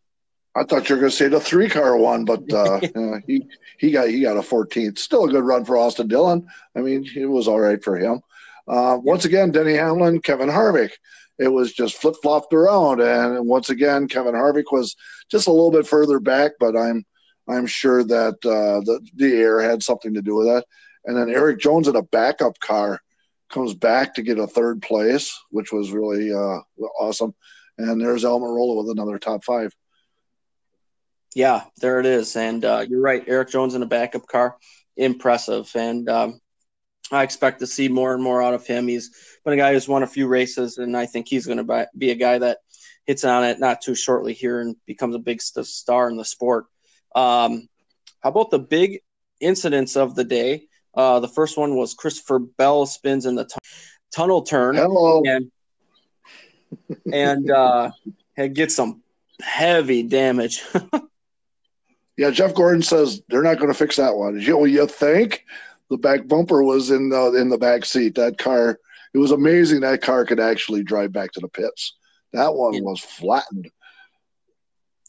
[0.56, 3.46] I thought you were going to say the three car one, but uh, uh, he
[3.78, 4.98] he got he got a 14th.
[4.98, 6.48] Still a good run for Austin Dillon.
[6.76, 8.22] I mean, it was all right for him.
[8.68, 10.94] Uh, once again, Denny Hamlin, Kevin Harvick
[11.40, 13.02] it was just flip flopped around.
[13.02, 14.96] And once again, Kevin Harvick was
[15.30, 17.06] just a little bit further back, but I'm
[17.48, 20.66] I'm sure that uh, the the air had something to do with that.
[21.06, 23.00] And then Erik Jones in a backup car
[23.50, 26.60] comes back to get a third place, which was really uh,
[27.00, 27.34] awesome.
[27.78, 29.74] And there's Almirola with another top five.
[31.36, 32.36] Yeah, there it is.
[32.36, 34.58] And uh, you're right, Erik Jones in a backup car,
[34.98, 35.72] impressive.
[35.76, 36.42] And um,
[37.12, 38.88] I expect to see more and more out of him.
[38.88, 39.12] He's
[39.44, 42.12] been a guy who's won a few races, and I think he's going to be
[42.12, 42.60] a guy that
[43.06, 46.66] hits on it not too shortly here and becomes a big star in the sport.
[47.16, 47.70] Um,
[48.20, 49.00] how about the big
[49.40, 50.68] incidents of the day?
[50.94, 53.56] Uh, the first one was Christopher Bell spins in the t-
[54.12, 54.76] tunnel turn.
[54.76, 55.22] Hello.
[55.26, 55.52] And,
[57.14, 57.92] and uh,
[58.36, 59.02] gets some
[59.42, 60.64] heavy damage.
[62.18, 64.42] yeah, Jeff Gordon says they're not going to fix that one.
[64.42, 65.46] You, you think?
[65.90, 68.16] The back bumper was in the in the back seat.
[68.16, 68.80] That car,
[69.14, 71.96] it was amazing that car could actually drive back to the pits.
[72.34, 72.82] That one yeah.
[72.82, 73.70] was flattened.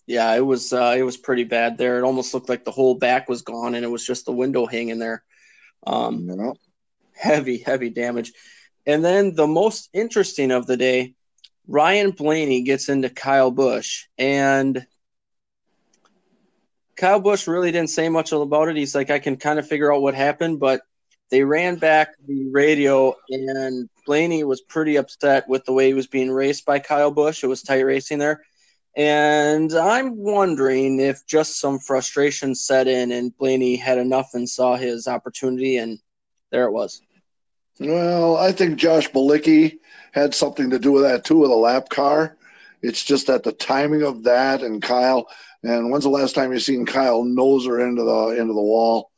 [0.06, 1.98] Yeah, it was uh, it was pretty bad there.
[1.98, 4.66] It almost looked like the whole back was gone, and it was just the window
[4.66, 5.22] hanging there.
[5.86, 6.54] Um, you know?
[7.18, 8.32] heavy, heavy damage.
[8.86, 11.14] And then the most interesting of the day,
[11.66, 14.86] Ryan Blaney gets into Kyle Busch, and
[16.98, 18.76] Kyle Busch really didn't say much about it.
[18.76, 20.82] He's like, I can kind of figure out what happened, but
[21.30, 26.08] they ran back the radio, and Blaney was pretty upset with the way he was
[26.08, 27.44] being raced by Kyle Busch.
[27.44, 28.42] It was tight racing there.
[28.96, 34.76] And I'm wondering if just some frustration set in and Blaney had enough and saw
[34.76, 36.00] his opportunity, and
[36.50, 37.00] there it was.
[37.78, 39.78] Well, I think Josh Bilicki
[40.10, 42.36] had something to do with that too, with a lap car.
[42.82, 45.28] It's just that the timing of that and Kyle.
[45.62, 49.10] And when's the last time you've seen Kyle nose her into the into the wall?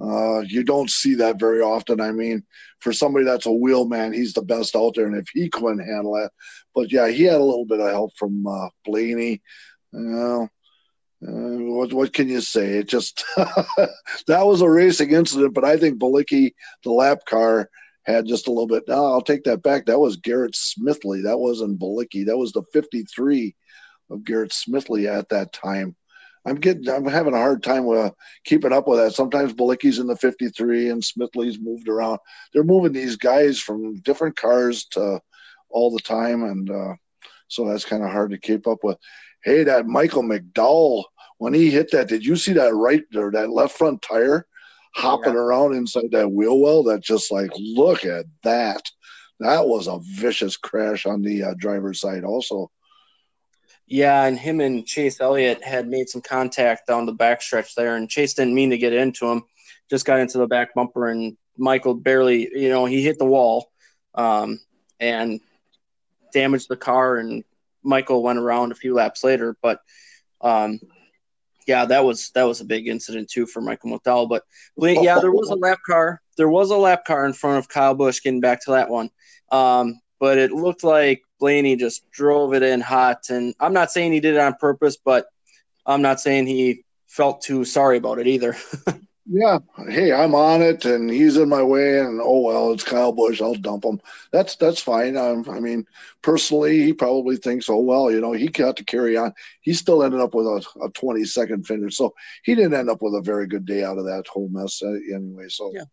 [0.00, 2.00] Uh, you don't see that very often.
[2.00, 2.44] I mean,
[2.80, 5.06] for somebody that's a wheel man, he's the best out there.
[5.06, 6.32] And if he couldn't handle it,
[6.74, 9.42] but yeah, he had a little bit of help from uh, Blaney.
[9.94, 10.46] Uh,
[11.20, 12.78] what what can you say?
[12.78, 17.68] It just that was a racing incident, but I think Bilicki, the lap car,
[18.04, 18.84] had just a little bit.
[18.88, 19.86] No, I'll take that back.
[19.86, 21.22] That was Garrett Smithley.
[21.22, 22.26] That wasn't Bilicki.
[22.26, 23.54] That was the 53
[24.12, 25.96] of Garrett Smithley at that time.
[26.44, 28.10] I'm getting, I'm having a hard time with uh,
[28.44, 29.14] keeping up with that.
[29.14, 32.18] Sometimes Bilicki's in the 53 and Smithley's moved around.
[32.52, 35.20] They're moving these guys from different cars to
[35.70, 36.94] all the time, and uh,
[37.48, 38.98] so that's kind of hard to keep up with.
[39.44, 41.04] Hey, that Michael McDowell
[41.42, 44.46] when he hit that, did you see that right or that left front tire
[44.94, 45.40] hopping yeah.
[45.40, 46.84] around inside that wheel well?
[46.84, 48.80] That just like, look at that.
[49.40, 52.70] That was a vicious crash on the uh, driver's side, also.
[53.92, 58.08] Yeah, and him and Chase Elliott had made some contact down the backstretch there, and
[58.08, 59.42] Chase didn't mean to get into him,
[59.90, 63.70] just got into the back bumper, and Michael barely, you know, he hit the wall,
[64.14, 64.58] um,
[64.98, 65.40] and
[66.32, 67.44] damaged the car, and
[67.82, 69.80] Michael went around a few laps later, but
[70.40, 70.80] um,
[71.66, 74.26] yeah, that was that was a big incident too for Michael McDowell.
[74.26, 74.44] But
[75.02, 76.22] yeah, there was a lap car.
[76.38, 78.22] There was a lap car in front of Kyle Busch.
[78.22, 79.10] Getting back to that one,
[79.50, 83.28] um, but it looked like Blaney just drove it in hot.
[83.28, 85.26] And I'm not saying he did it on purpose, but
[85.84, 88.56] I'm not saying he felt too sorry about it either.
[89.26, 89.58] yeah.
[89.88, 93.42] Hey, I'm on it and he's in my way and oh well, it's Kyle Busch.
[93.42, 94.00] I'll dump him.
[94.30, 95.16] That's that's fine.
[95.16, 95.84] Um, I mean,
[96.22, 99.34] personally, he probably thinks, oh well, you know, he got to carry on.
[99.62, 102.14] He still ended up with a, a 20 second finish, so
[102.44, 104.92] he didn't end up with a very good day out of that whole mess uh,
[105.12, 105.48] anyway.
[105.48, 105.86] So yeah.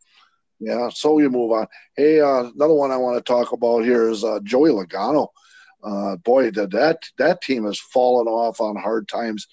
[0.60, 1.68] Yeah, so we move on.
[1.95, 5.30] Hey, uh, another one I want to talk about here is uh, Joey Logano.
[5.82, 9.47] Uh, boy, that that that team has fallen off on hard times.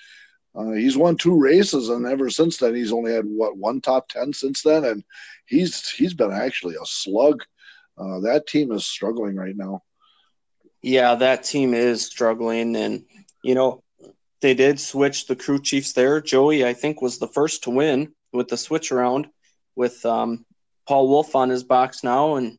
[0.56, 4.08] Uh, he's won two races, and ever since then, he's only had what one top
[4.08, 5.04] ten since then, and
[5.44, 7.44] he's he's been actually a slug.
[7.96, 9.82] Uh, that team is struggling right now.
[10.82, 13.04] Yeah, that team is struggling, and
[13.44, 13.84] you know
[14.40, 16.20] they did switch the crew chiefs there.
[16.20, 19.28] Joey, I think, was the first to win with the switch around
[19.76, 20.45] with um,
[20.86, 22.58] Paul Wolfe on his box now, and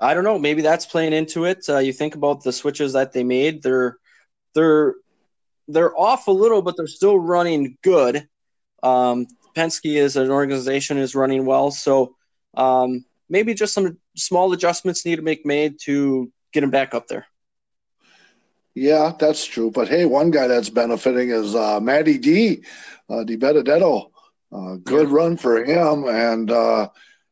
[0.00, 0.38] I don't know.
[0.38, 1.64] Maybe that's playing into it.
[1.68, 3.96] Uh, you think about the switches that they made; they're
[4.54, 4.94] they're
[5.68, 8.28] they're off a little, but they're still running good.
[8.82, 9.26] Um,
[9.56, 12.14] Penske as an organization is running well, so
[12.54, 17.08] um, maybe just some small adjustments need to make made to get him back up
[17.08, 17.26] there.
[18.74, 19.70] Yeah, that's true.
[19.70, 22.62] But hey, one guy that's benefiting is uh, Matty D,
[23.08, 24.10] uh, DiBenedetto.
[24.52, 26.88] Uh, good run for him, and uh,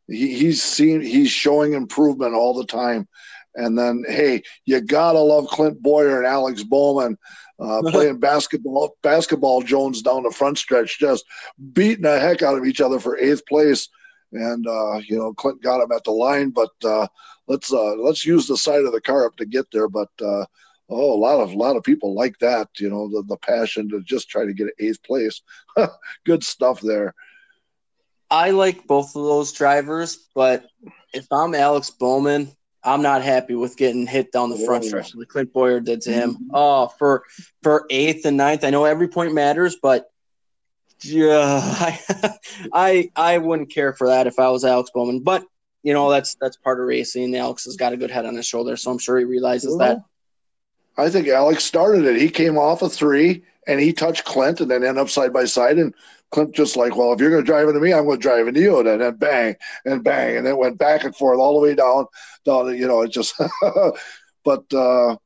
[0.09, 3.09] he, he's seen he's showing improvement all the time.
[3.55, 7.17] And then, hey, you gotta love Clint Bowyer and Alex Bowman
[7.61, 8.97] uh, playing basketball.
[9.03, 11.25] Basketball Jones down the front stretch, just
[11.73, 13.89] beating the heck out of each other for eighth place.
[14.33, 17.07] And uh, you know, Clint got him at the line, but uh,
[17.47, 19.89] let's uh, let's use the side of the car up to get there.
[19.89, 20.47] But uh,
[20.95, 22.69] oh, a lot of a lot of people like that.
[22.79, 25.43] You know, the, the passion to just try to get eighth place.
[26.25, 27.15] Good stuff there.
[28.31, 30.67] I like both of those drivers, but
[31.13, 32.51] if I'm Alex Bowman,
[32.83, 36.13] I'm not happy with getting hit down the front stretch like Clint Bowyer did to
[36.13, 36.35] him.
[36.35, 36.51] Mm-hmm.
[36.53, 37.25] Oh, for
[37.63, 38.65] for eighth and ninth.
[38.65, 40.11] I know every point matters, but
[41.03, 42.01] yeah, I,
[42.73, 45.21] I I wouldn't care for that if I was Alex Bowman.
[45.21, 45.45] But
[45.83, 47.35] you know, that's that's part of racing.
[47.37, 49.99] Alex has got a good head on his shoulder, so I'm sure he realizes that.
[50.97, 52.21] I think Alex started it.
[52.21, 55.45] He came off a three and he touched Clint and then end up side by
[55.45, 55.79] side.
[55.79, 55.95] And
[56.31, 58.47] Clint just like, well, if you're going to drive into me, I'm going to drive
[58.47, 58.79] into you.
[58.79, 60.37] And then bang and bang.
[60.37, 62.07] And it went back and forth all the way down,
[62.45, 63.35] down, you know, it just,
[64.45, 65.17] but, uh,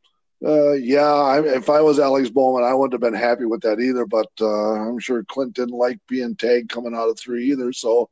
[0.47, 3.81] uh, yeah, I, if I was Alex Bowman, I wouldn't have been happy with that
[3.81, 4.07] either.
[4.07, 7.73] But uh, I'm sure Clint didn't like being tagged coming out of three either.
[7.73, 8.09] So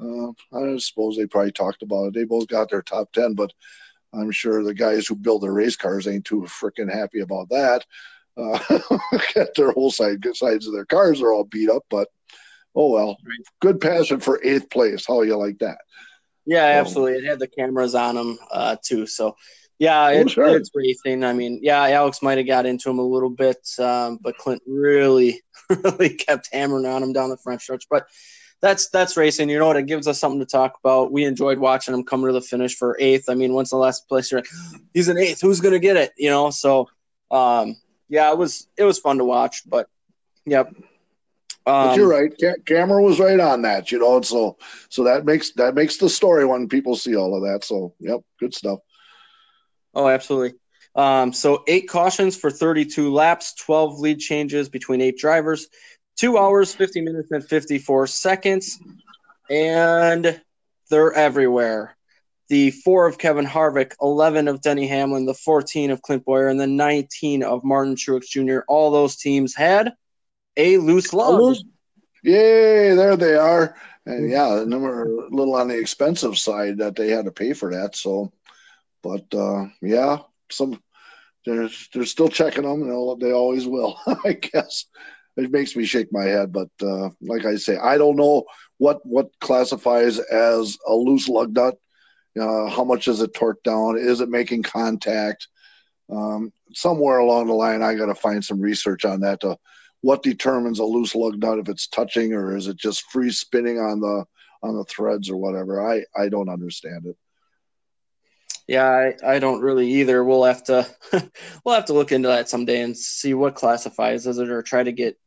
[0.00, 2.14] uh, I suppose they probably talked about it.
[2.14, 3.52] They both got their top 10, but
[4.12, 7.84] I'm sure the guys who build their race cars ain't too freaking happy about that.
[8.36, 8.58] Uh,
[9.56, 12.08] their whole side sides of their cars are all beat up, but
[12.74, 13.18] oh well.
[13.60, 15.04] Good passion for eighth place.
[15.06, 15.78] How you like that?
[16.46, 17.18] Yeah, absolutely.
[17.18, 19.36] it had the cameras on them uh, too, so
[19.78, 20.56] yeah, oh, it, sure.
[20.56, 21.22] it's racing.
[21.22, 24.62] I mean, yeah, Alex might have got into him a little bit, um, but Clint
[24.66, 25.40] really,
[25.84, 27.84] really kept hammering on him down the front stretch.
[27.88, 28.08] But
[28.60, 29.48] that's that's racing.
[29.48, 29.76] You know what?
[29.76, 31.12] It gives us something to talk about.
[31.12, 33.28] We enjoyed watching him come to the finish for eighth.
[33.28, 34.42] I mean, once the last place you're,
[34.94, 35.40] he's an eighth.
[35.40, 36.12] Who's gonna get it?
[36.16, 36.88] You know, so
[37.30, 37.76] um,
[38.08, 39.62] yeah, it was it was fun to watch.
[39.68, 39.88] But
[40.44, 40.68] yep.
[41.66, 42.32] Um, but you're right.
[42.40, 44.56] Ca- camera was right on that, you know, and so
[44.88, 47.64] so that makes that makes the story when people see all of that.
[47.64, 48.80] So yep, good stuff.
[49.94, 50.58] Oh, absolutely.
[50.94, 55.68] Um, so eight cautions for 32 laps, 12 lead changes between eight drivers,
[56.18, 58.78] two hours, 50 minutes, and 54 seconds,
[59.50, 60.40] and
[60.90, 61.96] they're everywhere
[62.48, 66.58] the four of Kevin Harvick, 11 of Denny Hamlin, the 14 of Clint Bowyer, and
[66.58, 68.60] the 19 of Martin Truex Jr.
[68.68, 69.92] All those teams had
[70.56, 71.56] a loose lug.
[72.22, 73.76] Yay, there they are.
[74.06, 77.52] And yeah, the number a little on the expensive side that they had to pay
[77.52, 77.94] for that.
[77.94, 78.32] So,
[79.02, 80.80] but uh, yeah, some
[81.44, 82.82] they're they're still checking them.
[82.82, 84.86] And they always will, I guess.
[85.38, 88.44] It makes me shake my head, but uh, like I say, I don't know
[88.76, 91.76] what what classifies as a loose lug nut
[92.38, 93.98] uh, how much is it torqued down?
[93.98, 95.48] Is it making contact?
[96.10, 99.40] Um, somewhere along the line, I got to find some research on that.
[99.40, 99.56] To
[100.00, 103.78] what determines a loose lug nut if it's touching or is it just free spinning
[103.78, 104.24] on the
[104.62, 105.86] on the threads or whatever?
[105.86, 107.16] I I don't understand it.
[108.66, 110.22] Yeah, I, I don't really either.
[110.22, 110.86] We'll have to
[111.64, 114.82] we'll have to look into that someday and see what classifies as it or try
[114.82, 115.18] to get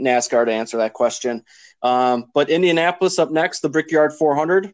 [0.00, 1.44] NASCAR to answer that question.
[1.82, 4.72] Um, but Indianapolis up next, the Brickyard 400.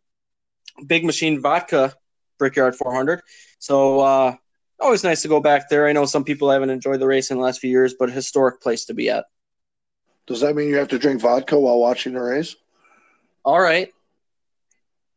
[0.87, 1.95] Big Machine Vodka
[2.39, 3.21] Brickyard 400.
[3.59, 4.35] So uh,
[4.81, 5.87] always nice to go back there.
[5.87, 8.61] I know some people haven't enjoyed the race in the last few years, but historic
[8.61, 9.27] place to be at.
[10.27, 12.57] Does that mean you have to drink vodka while watching the race?
[13.45, 13.93] All right.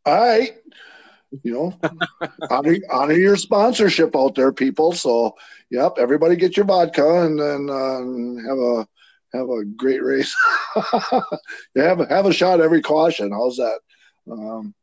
[0.06, 0.56] All right.
[1.43, 1.80] You know,
[2.49, 4.93] honor, honor your sponsorship out there, people.
[4.93, 5.36] So,
[5.70, 8.88] yep, everybody get your vodka and then uh, have a
[9.36, 10.36] have a great race.
[11.75, 13.31] have a, have a shot every caution.
[13.31, 13.79] How's that?
[14.31, 14.73] Um,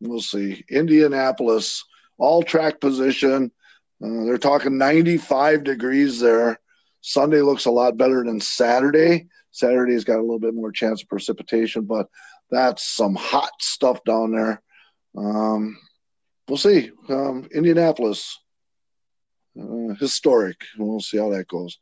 [0.00, 0.64] We'll see.
[0.70, 1.84] Indianapolis,
[2.18, 3.50] all track position.
[4.02, 6.60] Uh, they're talking 95 degrees there.
[7.00, 9.26] Sunday looks a lot better than Saturday.
[9.50, 12.08] Saturday's got a little bit more chance of precipitation, but
[12.50, 14.62] that's some hot stuff down there.
[15.16, 15.76] Um,
[16.48, 16.90] we'll see.
[17.08, 18.38] Um, Indianapolis,
[19.60, 20.60] uh, historic.
[20.76, 21.78] We'll see how that goes.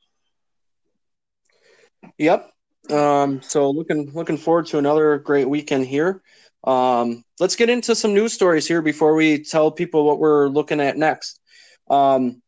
[2.19, 2.51] Yep.
[2.91, 6.23] Um, so looking looking forward to another great weekend here.
[6.65, 10.81] Um, let's get into some news stories here before we tell people what we're looking
[10.81, 11.41] at next.
[11.89, 12.43] Um,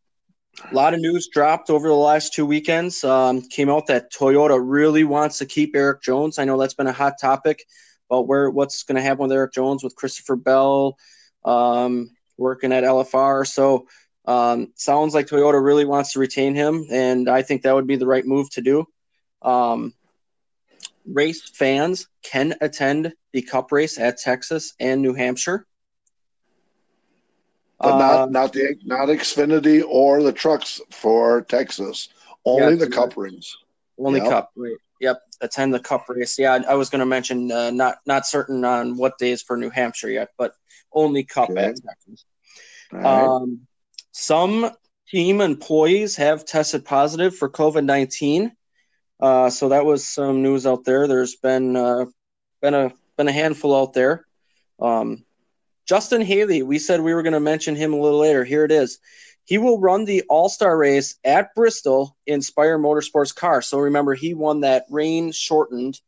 [0.71, 3.05] a lot of news dropped over the last two weekends.
[3.05, 6.39] Um, came out that Toyota really wants to keep Erik Jones.
[6.39, 7.65] I know that's been a hot topic
[8.11, 10.97] about where what's going to happen with Erik Jones with Christopher Bell
[11.45, 13.47] um, working at LFR.
[13.47, 13.87] So
[14.25, 17.97] um, sounds like Toyota really wants to retain him, and I think that would be
[17.97, 18.85] the right move to do.
[19.43, 19.95] Um,
[21.07, 25.67] race fans can attend the Cup race at Texas and New Hampshire.
[27.81, 32.09] But not uh, not the not Xfinity or the trucks for Texas.
[32.45, 33.57] Only yeah, the Cup race.
[33.99, 34.29] Only yep.
[34.29, 34.51] Cup.
[34.57, 34.77] Right.
[35.01, 35.21] Yep.
[35.41, 36.39] Attend the Cup race.
[36.39, 39.71] Yeah, I was going to mention uh, not not certain on what days for New
[39.71, 40.55] Hampshire yet, but
[40.93, 41.67] only Cup okay.
[41.67, 42.25] at Texas.
[42.91, 43.05] Right.
[43.05, 43.61] Um,
[44.11, 44.71] some
[45.09, 48.57] team employees have tested positive for COVID nineteen.
[49.21, 51.09] Uh, so that was some news out there.
[51.09, 52.07] There's been uh,
[52.63, 54.27] been a been a handful out there.
[54.81, 55.25] Um,
[55.87, 58.45] Justin Haley, we said we were going to mention him a little later.
[58.45, 58.99] Here it is.
[59.45, 63.63] He will run the All Star race at Bristol in Spire Motorsports car.
[63.63, 65.99] So remember, he won that rain shortened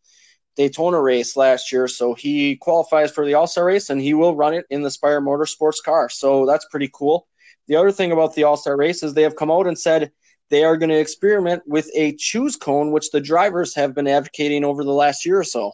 [0.57, 1.89] Daytona race last year.
[1.89, 4.91] So he qualifies for the All Star race and he will run it in the
[4.91, 6.11] Spire Motorsports car.
[6.11, 7.27] So that's pretty cool.
[7.67, 10.13] The other thing about the All Star race is they have come out and said
[10.51, 14.65] they are going to experiment with a choose cone, which the drivers have been advocating
[14.65, 15.73] over the last year or so.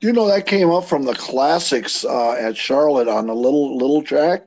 [0.00, 4.02] You know that came up from the classics uh, at Charlotte on the little little
[4.02, 4.46] track,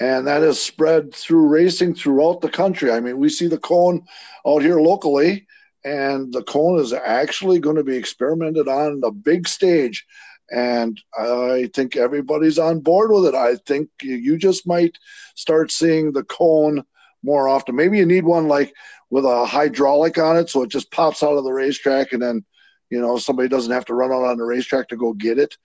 [0.00, 2.90] and that has spread through racing throughout the country.
[2.90, 4.04] I mean, we see the cone
[4.46, 5.46] out here locally,
[5.84, 10.04] and the cone is actually going to be experimented on the big stage.
[10.50, 13.34] And I think everybody's on board with it.
[13.34, 14.98] I think you just might
[15.36, 16.84] start seeing the cone
[17.22, 17.76] more often.
[17.76, 18.74] Maybe you need one like
[19.10, 22.44] with a hydraulic on it, so it just pops out of the racetrack, and then
[22.90, 25.56] you know somebody doesn't have to run out on the racetrack to go get it.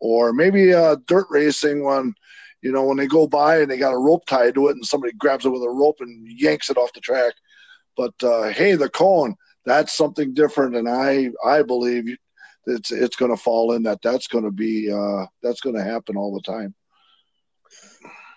[0.00, 2.14] Or maybe uh, dirt racing when
[2.62, 4.84] you know when they go by and they got a rope tied to it, and
[4.84, 7.34] somebody grabs it with a rope and yanks it off the track.
[7.96, 12.16] But uh, hey, the cone that's something different, and I I believe
[12.66, 14.00] it's it's going to fall in that.
[14.02, 16.74] That's going to be uh, that's going to happen all the time.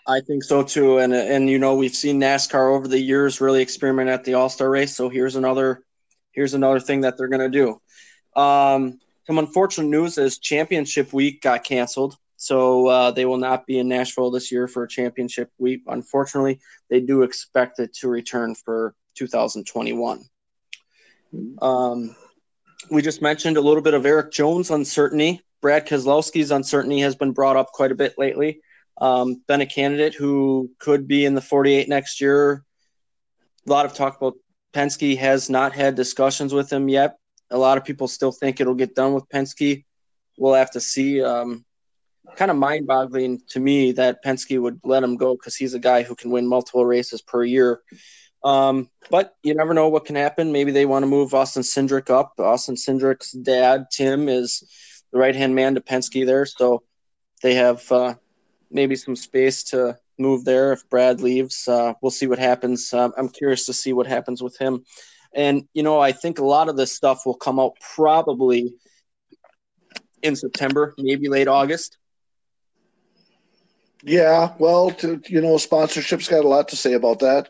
[0.06, 3.62] I think so too, and and you know we've seen NASCAR over the years really
[3.62, 4.95] experiment at the All Star race.
[4.95, 5.84] So here's another
[6.32, 7.80] here's another thing that they're going to
[8.36, 8.41] do.
[8.41, 13.80] Um, some unfortunate news is Championship Week got canceled, so uh, they will not be
[13.80, 15.82] in Nashville this year for Championship Week.
[15.88, 20.26] Unfortunately, they do expect it to return for 2021.
[21.62, 22.16] Um,
[22.91, 25.41] we just mentioned a little bit of Erik Jones' uncertainty.
[25.62, 28.60] Brad Keselowski's uncertainty has been brought up quite a bit lately.
[28.97, 32.63] Um, been a candidate who could be in the 48 next year.
[33.67, 34.35] A lot of talk about
[34.73, 37.17] Penske has not had discussions with him yet.
[37.49, 39.83] A lot of people still think it'll get done with Penske.
[40.37, 41.23] We'll have to see.
[41.23, 41.65] Um,
[42.35, 45.79] kind of mind boggling to me that Penske would let him go because he's a
[45.79, 47.81] guy who can win multiple races per year.
[48.43, 50.51] Um, but you never know what can happen.
[50.51, 52.33] Maybe they want to move Austin Cindric up.
[52.39, 54.63] Austin Cindric's dad, Tim, is
[55.11, 56.45] the right hand man to Penske there.
[56.45, 56.83] So
[57.41, 58.15] they have uh,
[58.74, 61.67] maybe some space to move there if Brad leaves.
[61.67, 62.93] Uh, we'll see what happens.
[62.93, 64.84] Uh, I'm curious to see what happens with him.
[65.36, 68.74] And, you know, I think a lot of this stuff will come out probably
[70.21, 71.97] in September, maybe late August.
[74.03, 77.49] Yeah, well, to, you know, sponsorship's got a lot to say about that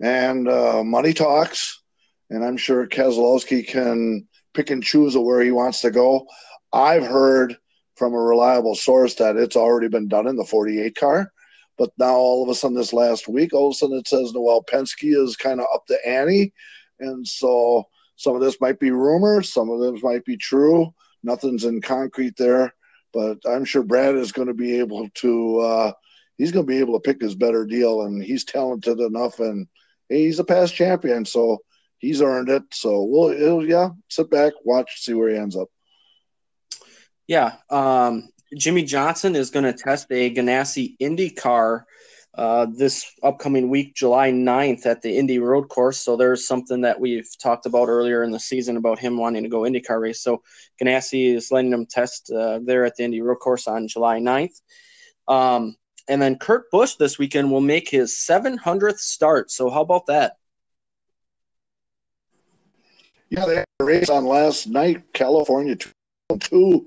[0.00, 1.82] and uh, money talks.
[2.30, 6.26] And I'm sure Keselowski can pick and choose where he wants to go.
[6.72, 7.56] I've heard
[7.96, 11.32] from a reliable source that it's already been done in the 48 car.
[11.76, 14.32] But now all of a sudden, this last week, all of a sudden it says,
[14.32, 16.52] Noel Penske is kind of up to Annie,
[17.00, 17.84] And so
[18.16, 20.94] some of this might be rumors, some of this might be true.
[21.22, 22.72] Nothing's in concrete there.
[23.12, 25.92] But I'm sure Brad is going to be able to, uh,
[26.36, 28.02] he's going to be able to pick his better deal.
[28.02, 29.66] And he's talented enough and–
[30.08, 31.58] he's a past champion, so
[31.98, 32.62] he's earned it.
[32.72, 35.68] So we'll, yeah, sit back, watch, see where he ends up.
[37.26, 41.86] Yeah, um, Jimmie Johnson is going to test a Ganassi Indy car
[42.36, 45.98] uh, this upcoming week, July 9th, at the Indy Road Course.
[45.98, 49.48] So there's something that we've talked about earlier in the season about him wanting to
[49.48, 50.20] go IndyCar race.
[50.20, 50.42] So
[50.82, 54.60] Ganassi is letting him test uh, there at the Indy Road Course on July 9th.
[55.28, 55.76] Um,
[56.08, 59.50] and then Kurt Busch this weekend will make his 700th start.
[59.50, 60.36] So how about that?
[63.30, 65.76] Yeah, they had a race on last night, California
[66.40, 66.86] 2,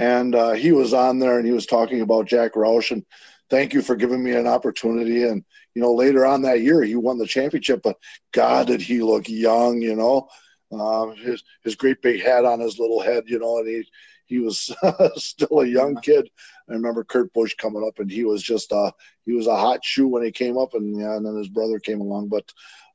[0.00, 3.04] and uh, he was on there and he was talking about Jack Roush and
[3.50, 5.24] thank you for giving me an opportunity.
[5.24, 5.44] And
[5.74, 7.98] you know, later on that year, he won the championship, but
[8.32, 9.82] God, did he look young?
[9.82, 10.28] You know,
[10.72, 13.84] uh, his his great big hat on his little head, you know, and he
[14.24, 14.74] he was
[15.16, 16.30] still a young kid.
[16.68, 18.92] I remember Kurt Busch coming up, and he was just uh
[19.26, 21.78] he was a hot shoe when he came up, and yeah, and then his brother
[21.78, 22.28] came along.
[22.28, 22.50] But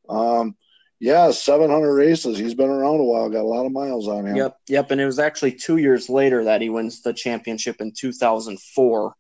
[0.10, 0.56] um,
[1.00, 2.38] yeah, 700 races.
[2.38, 3.30] He's been around a while.
[3.30, 4.36] Got a lot of miles on him.
[4.36, 4.92] Yep, yep.
[4.92, 9.16] And it was actually two years later that he wins the championship in 2004.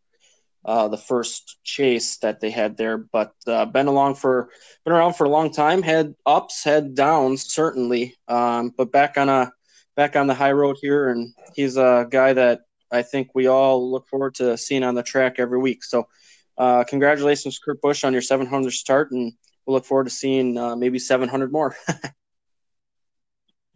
[0.63, 4.49] Uh, the first chase that they had there, but uh, been along for
[4.84, 5.84] been around for a long time.
[5.84, 9.51] Had ups, had downs, certainly, um, but back on a
[9.95, 12.61] back on the high road here, and he's a guy that
[12.91, 15.84] I think we all look forward to seeing on the track every week.
[15.84, 16.07] So,
[16.57, 19.34] uh, congratulations, Kurt Busch, on your 700 start, and
[19.66, 21.76] we'll look forward to seeing uh, maybe 700 more.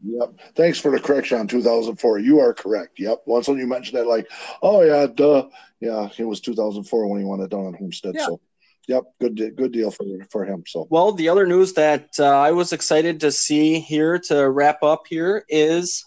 [0.03, 0.39] Yep.
[0.55, 2.19] Thanks for the correction on 2004.
[2.19, 2.99] You are correct.
[2.99, 3.23] Yep.
[3.25, 4.29] Once when you mentioned that, like,
[4.61, 8.15] oh yeah, duh, yeah, it was 2004 when he won it down on Homestead.
[8.15, 8.27] Yeah.
[8.27, 8.39] So,
[8.87, 10.63] yep, good, good deal for for him.
[10.67, 14.83] So, well, the other news that uh, I was excited to see here to wrap
[14.83, 16.05] up here is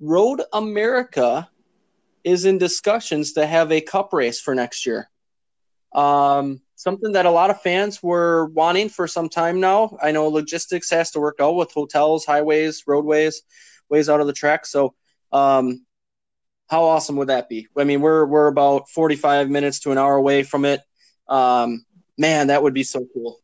[0.00, 1.48] Road America
[2.22, 5.10] is in discussions to have a cup race for next year.
[5.94, 9.96] Um, something that a lot of fans were wanting for some time now.
[10.02, 13.42] I know logistics has to work out with hotels, highways, roadways,
[13.88, 14.66] ways out of the track.
[14.66, 14.94] So,
[15.32, 15.84] um,
[16.68, 17.68] how awesome would that be?
[17.76, 20.80] I mean, we're we're about 45 minutes to an hour away from it.
[21.28, 21.84] Um,
[22.18, 23.40] man, that would be so cool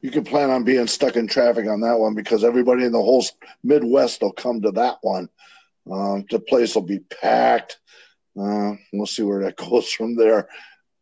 [0.00, 2.98] you can plan on being stuck in traffic on that one because everybody in the
[2.98, 3.24] whole
[3.64, 5.28] Midwest will come to that one.
[5.90, 7.78] Uh, the place will be packed.
[8.38, 10.48] Uh, we'll see where that goes from there.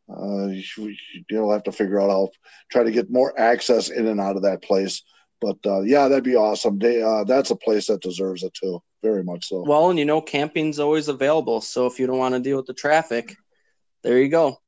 [0.09, 0.95] Uh, you,
[1.33, 2.31] will have to figure out how
[2.71, 5.03] try to get more access in and out of that place.
[5.41, 6.79] But uh, yeah, that'd be awesome.
[6.79, 9.65] They, uh, that's a place that deserves it too, very much so.
[9.67, 11.61] Well, and you know, camping's always available.
[11.61, 13.37] So if you don't want to deal with the traffic,
[14.03, 14.61] there you go.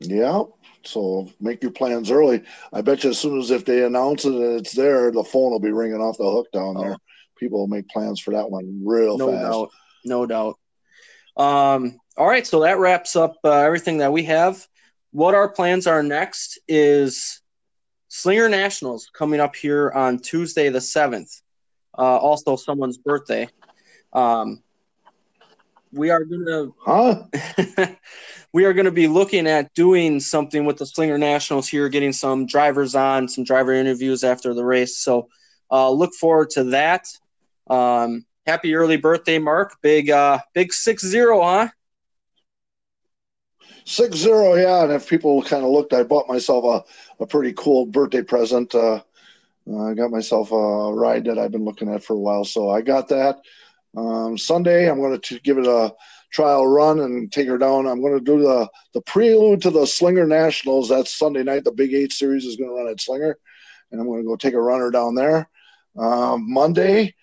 [0.00, 0.44] Yeah.
[0.84, 2.42] So make your plans early.
[2.72, 5.52] I bet you as soon as if they announce it and it's there, the phone
[5.52, 6.94] will be ringing off the hook down there.
[6.94, 6.98] Oh.
[7.38, 9.18] People will make plans for that one real fast.
[9.18, 9.52] no fast.
[9.52, 9.70] Doubt.
[10.04, 10.58] No doubt.
[11.36, 14.66] Um, all right, so that wraps up uh, everything that we have.
[15.12, 17.40] What our plans are next is
[18.08, 21.30] Slinger Nationals coming up here on Tuesday the seventh.
[21.96, 23.48] Uh, also, someone's birthday.
[24.12, 24.62] Um,
[25.92, 27.24] we are gonna huh?
[28.52, 32.46] we are gonna be looking at doing something with the Slinger Nationals here, getting some
[32.46, 34.98] drivers on, some driver interviews after the race.
[34.98, 35.28] So
[35.70, 37.06] uh, look forward to that.
[37.68, 39.76] Um, happy early birthday, Mark!
[39.82, 41.68] Big uh, big six zero, huh?
[43.84, 44.84] Six zero, yeah.
[44.84, 48.74] And if people kind of looked, I bought myself a, a pretty cool birthday present.
[48.74, 49.00] Uh,
[49.68, 52.80] I got myself a ride that I've been looking at for a while, so I
[52.80, 53.40] got that.
[53.96, 55.94] Um, Sunday, I'm going to give it a
[56.32, 57.86] trial run and take her down.
[57.86, 60.88] I'm going to do the the prelude to the Slinger Nationals.
[60.88, 61.64] That's Sunday night.
[61.64, 63.36] The Big Eight Series is going to run at Slinger,
[63.90, 65.48] and I'm going to go take a runner down there.
[65.96, 67.14] Um, Monday,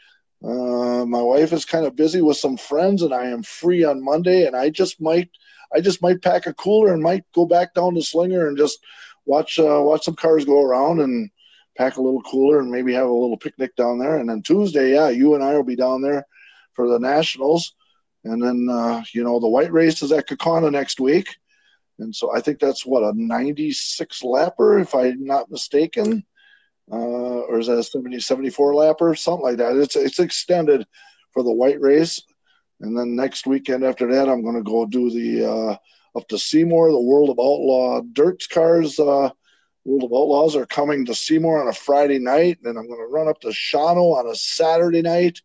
[0.43, 4.03] uh, my wife is kind of busy with some friends, and I am free on
[4.03, 4.45] Monday.
[4.45, 5.29] And I just might,
[5.73, 8.79] I just might pack a cooler and might go back down to Slinger and just
[9.25, 11.29] watch uh, watch some cars go around and
[11.77, 14.17] pack a little cooler and maybe have a little picnic down there.
[14.17, 16.25] And then Tuesday, yeah, you and I will be down there
[16.73, 17.73] for the Nationals.
[18.25, 21.37] And then, uh, you know, the white race is at Kaukauna next week.
[21.99, 26.25] And so I think that's what a 96 lapper, if I'm not mistaken.
[26.91, 29.17] Uh, or is that a 70, 74 lapper?
[29.17, 29.75] Something like that.
[29.75, 30.85] It's, it's extended
[31.31, 32.21] for the white race.
[32.81, 35.77] And then next weekend after that, I'm going to go do the uh,
[36.17, 38.99] up to Seymour, the World of Outlaw Dirt Cars.
[38.99, 39.29] Uh,
[39.85, 42.57] World of Outlaws are coming to Seymour on a Friday night.
[42.57, 45.41] And then I'm going to run up to Shawano on a Saturday night.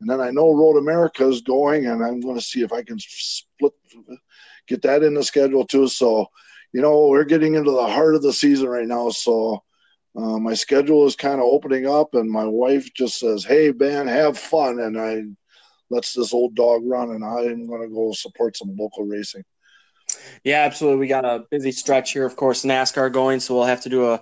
[0.00, 2.82] And then I know Road America is going, and I'm going to see if I
[2.82, 3.72] can split,
[4.66, 5.86] get that in the schedule too.
[5.86, 6.26] So,
[6.72, 9.10] you know, we're getting into the heart of the season right now.
[9.10, 9.62] So,
[10.16, 14.06] uh, my schedule is kind of opening up, and my wife just says, "Hey, man,
[14.06, 15.22] have fun," and I
[15.90, 19.44] lets this old dog run, and I'm going to go support some local racing.
[20.44, 21.00] Yeah, absolutely.
[21.00, 24.06] We got a busy stretch here, of course, NASCAR going, so we'll have to do
[24.06, 24.20] a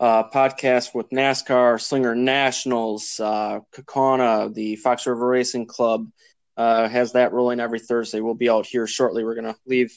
[0.00, 6.08] podcast with NASCAR, Slinger Nationals, uh, Kaukauna, the Fox River Racing Club
[6.56, 8.20] uh, has that rolling every Thursday.
[8.20, 9.24] We'll be out here shortly.
[9.24, 9.92] We're gonna leave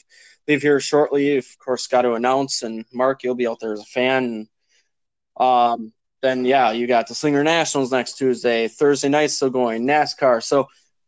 [0.48, 1.38] leave here shortly.
[1.38, 4.48] Of course, got to announce, and Mark, you'll be out there as a fan.
[5.42, 8.68] Um, then yeah, you got the Slinger Nationals next Tuesday.
[8.68, 10.44] Thursday night still going NASCAR.
[10.44, 10.68] So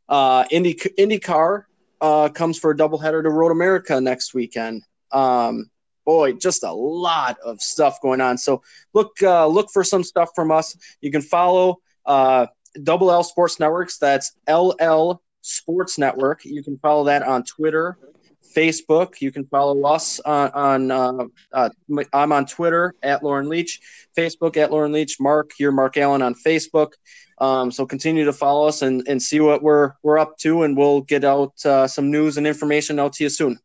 [0.09, 1.65] uh, Indy IndyCar
[2.01, 4.84] uh, comes for a doubleheader to Road America next weekend.
[5.11, 5.69] Um,
[6.05, 8.38] boy, just a lot of stuff going on.
[8.38, 8.63] So
[8.93, 10.75] look uh, look for some stuff from us.
[10.99, 12.47] You can follow uh,
[12.81, 13.99] Double L Sports Networks.
[13.99, 16.43] That's LL Sports Network.
[16.43, 17.97] You can follow that on Twitter,
[18.55, 19.21] Facebook.
[19.21, 20.51] You can follow us on.
[20.51, 21.69] on uh, uh,
[22.13, 23.79] I'm on Twitter at Lauren Leach,
[24.17, 25.19] Facebook at Lauren Leach.
[25.19, 26.93] Mark, you're Mark Allen on Facebook.
[27.39, 30.77] Um, so continue to follow us and, and see what we're we're up to, and
[30.77, 33.59] we'll get out uh, some news and information out to you soon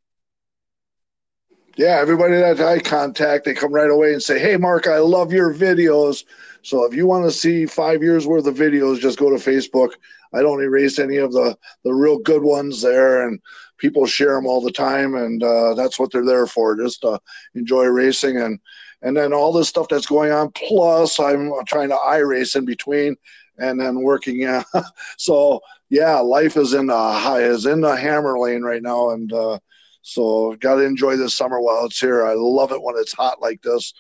[1.79, 5.33] yeah, everybody that I contact, they come right away and say, "Hey, Mark, I love
[5.33, 6.25] your videos."
[6.63, 9.93] So if you want to see five years worth of videos, just go to Facebook.
[10.35, 13.39] I don't erase any of the the real good ones there, and
[13.79, 17.19] people share them all the time, and uh, that's what they're there for, just to
[17.55, 18.59] enjoy racing and
[19.03, 20.51] and then all the stuff that's going on.
[20.53, 23.17] Plus, I'm trying to i race in between,
[23.59, 24.41] and then working.
[24.41, 24.65] Yeah,
[25.19, 29.33] so yeah, life is in the high is in the hammer lane right now, and.
[29.33, 29.59] Uh,
[30.01, 32.25] so got to enjoy this summer while it's here.
[32.25, 33.93] I love it when it's hot like this,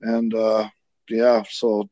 [0.00, 0.68] and uh,
[1.08, 1.88] yeah, so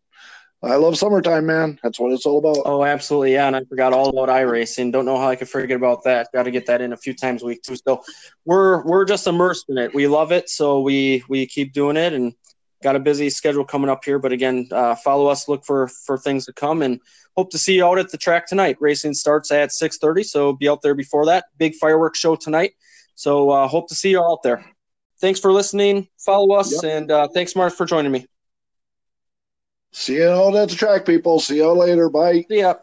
[0.64, 1.78] I love summertime, man.
[1.82, 2.62] That's what it's all about.
[2.64, 3.46] Oh, absolutely, yeah.
[3.46, 4.92] And I forgot all about iRacing.
[4.92, 6.28] Don't know how I could forget about that.
[6.32, 7.76] Got to get that in a few times a week too.
[7.76, 8.02] So
[8.44, 9.94] we're we're just immersed in it.
[9.94, 12.34] We love it, so we we keep doing it, and
[12.82, 14.18] got a busy schedule coming up here.
[14.18, 17.00] But again, uh, follow us, look for for things to come, and
[17.36, 18.76] hope to see you out at the track tonight.
[18.80, 21.44] Racing starts at six thirty, so be out there before that.
[21.58, 22.72] Big fireworks show tonight.
[23.16, 24.64] So uh, hope to see you all out there.
[25.20, 26.08] Thanks for listening.
[26.18, 26.84] Follow us, yep.
[26.84, 28.26] and uh, thanks, Mark, for joining me.
[29.94, 31.40] See you all at the track, people.
[31.40, 32.10] See you all later.
[32.10, 32.44] Bye.
[32.50, 32.74] See ya.